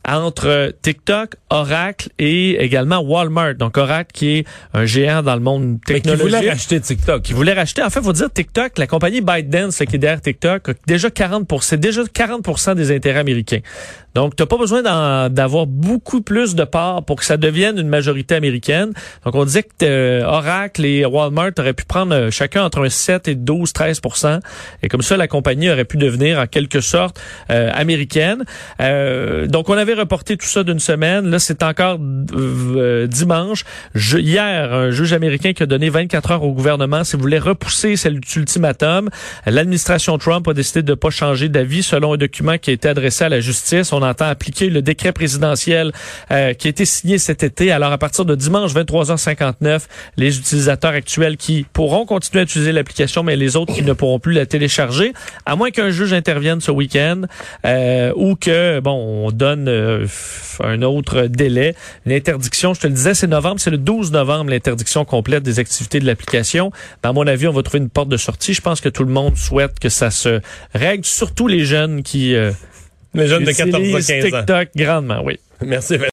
entre 0.09 0.75
TikTok, 0.83 1.35
Oracle 1.51 2.09
et 2.19 2.63
également 2.63 2.99
Walmart. 3.01 3.55
Donc 3.55 3.77
Oracle 3.77 4.11
qui 4.13 4.39
est 4.39 4.45
un 4.73 4.87
géant 4.87 5.23
dans 5.23 5.35
le 5.35 5.41
monde 5.41 5.79
technologique. 5.85 6.27
qui 6.27 6.35
voulait 6.37 6.51
racheter 6.51 6.81
TikTok. 6.81 7.23
Qui 7.23 7.33
voulait 7.33 7.53
racheter. 7.53 7.83
En 7.83 7.91
fait, 7.91 8.03
faut 8.03 8.13
dire 8.13 8.31
TikTok, 8.33 8.79
la 8.79 8.87
compagnie 8.87 9.21
ByteDance 9.21 9.79
qui 9.79 9.97
est 9.97 9.99
derrière 9.99 10.21
TikTok, 10.21 10.71
a 10.71 10.73
déjà 10.87 11.11
40 11.11 11.47
c'est 11.61 11.81
déjà 11.81 12.03
40% 12.03 12.75
des 12.75 12.95
intérêts 12.95 13.21
américains. 13.21 13.61
Donc, 14.15 14.37
tu 14.37 14.43
n'as 14.43 14.47
pas 14.47 14.57
besoin 14.57 14.83
d'avoir 15.29 15.67
beaucoup 15.67 16.23
plus 16.23 16.55
de 16.55 16.65
parts 16.65 17.05
pour 17.05 17.17
que 17.17 17.25
ça 17.25 17.37
devienne 17.37 17.79
une 17.79 17.89
majorité 17.89 18.35
américaine. 18.35 18.93
Donc, 19.25 19.35
on 19.35 19.45
disait 19.45 19.63
que 19.63 19.69
euh, 19.83 20.27
Oracle 20.27 20.85
et 20.85 21.05
Walmart 21.05 21.53
auraient 21.59 21.75
pu 21.75 21.85
prendre 21.85 22.15
euh, 22.15 22.31
chacun 22.31 22.65
entre 22.65 22.85
un 22.85 22.89
7 22.89 23.29
et 23.29 23.35
12, 23.35 23.73
13% 23.73 24.41
Et 24.83 24.89
comme 24.89 25.03
ça, 25.03 25.17
la 25.17 25.29
compagnie 25.29 25.71
aurait 25.71 25.85
pu 25.85 25.99
devenir 25.99 26.39
en 26.39 26.47
quelque 26.47 26.81
sorte 26.81 27.21
euh, 27.51 27.71
américaine. 27.75 28.45
donc, 29.49 29.69
on 29.69 29.75
avait 29.75 29.95
reporté 29.95 30.37
tout 30.37 30.47
ça 30.47 30.65
d'une 30.65 30.79
semaine. 30.79 31.31
Là, 31.31 31.39
c'est 31.39 31.63
encore 31.63 31.99
dimanche. 31.99 33.65
hier, 33.95 34.73
un 34.73 34.91
juge 34.91 35.13
américain 35.13 35.53
qui 35.53 35.63
a 35.63 35.67
donné 35.67 35.91
24 35.91 36.31
heures 36.31 36.43
au 36.43 36.53
gouvernement 36.53 37.05
s'il 37.05 37.21
voulait 37.21 37.39
repousser 37.39 37.97
cet 37.97 38.15
ultimatum. 38.37 39.11
L'administration 39.47 40.19
Trump 40.19 40.47
a 40.49 40.55
décidé 40.55 40.83
de 40.83 40.93
ne 40.93 40.95
pas 40.95 41.11
changer 41.11 41.49
d'avis 41.49 41.83
selon 41.83 42.15
un 42.15 42.17
document 42.17 42.59
qui 42.59 42.71
a 42.71 42.73
été 42.73 42.89
adressé 42.89 43.25
à 43.25 43.29
la 43.29 43.41
justice. 43.41 43.93
Entend 44.03 44.27
appliquer 44.27 44.71
le 44.71 44.83
décret 44.83 45.13
présidentiel 45.13 45.93
euh, 46.31 46.55
qui 46.55 46.69
a 46.69 46.71
été 46.71 46.85
signé 46.85 47.19
cet 47.19 47.43
été. 47.43 47.73
Alors, 47.73 47.93
à 47.93 47.99
partir 47.99 48.25
de 48.25 48.35
dimanche 48.35 48.75
23h59, 48.75 49.83
les 50.17 50.39
utilisateurs 50.39 50.93
actuels 50.93 51.37
qui 51.37 51.67
pourront 51.73 52.07
continuer 52.07 52.41
à 52.41 52.45
utiliser 52.45 52.73
l'application, 52.73 53.23
mais 53.23 53.37
les 53.37 53.57
autres 53.57 53.75
qui 53.75 53.83
ne 53.83 53.93
pourront 53.93 54.19
plus 54.19 54.33
la 54.33 54.47
télécharger, 54.47 55.13
à 55.47 55.57
moins 55.57 55.71
qu'un 55.71 55.91
juge 55.91 56.13
intervienne 56.13 56.61
ce 56.61 56.71
week-end 56.71 57.23
euh, 57.65 58.13
ou 58.17 58.37
que, 58.37 58.81
bon, 58.81 59.27
on 59.27 59.31
donne 59.31 59.69
euh, 59.69 60.07
un 60.63 60.83
autre 60.83 61.23
délai. 61.23 61.75
L'interdiction, 62.07 62.75
je 62.75 62.81
te 62.81 62.87
le 62.87 62.95
disais, 62.95 63.15
c'est 63.15 63.27
novembre, 63.27 63.61
c'est 63.61 63.71
le 63.71 63.79
12 63.79 64.13
novembre, 64.13 64.51
l'interdiction 64.51 65.05
complète 65.05 65.43
des 65.43 65.59
activités 65.59 66.01
de 66.01 66.07
l'application. 66.07 66.71
À 67.03 67.13
mon 67.13 67.27
avis, 67.27 67.47
on 67.47 67.53
va 67.53 67.63
trouver 67.63 67.79
une 67.79 67.91
porte 67.91 68.09
de 68.09 68.17
sortie. 68.17 68.55
Je 68.55 68.61
pense 68.61 68.81
que 68.81 68.89
tout 68.89 69.05
le 69.05 69.13
monde 69.13 69.37
souhaite 69.37 69.79
que 69.79 69.89
ça 69.89 70.11
se 70.11 70.41
règle, 70.75 71.05
surtout 71.05 71.47
les 71.47 71.65
jeunes 71.65 72.03
qui 72.03 72.35
les 73.19 73.29
jeunes 73.29 73.45
de 73.45 73.53
14 73.53 73.95
à 73.95 74.01
15 74.01 74.35
ans. 74.35 74.39
TikTok 74.39 74.69
grandement, 74.77 75.23
oui. 75.25 75.39
Merci. 75.61 75.99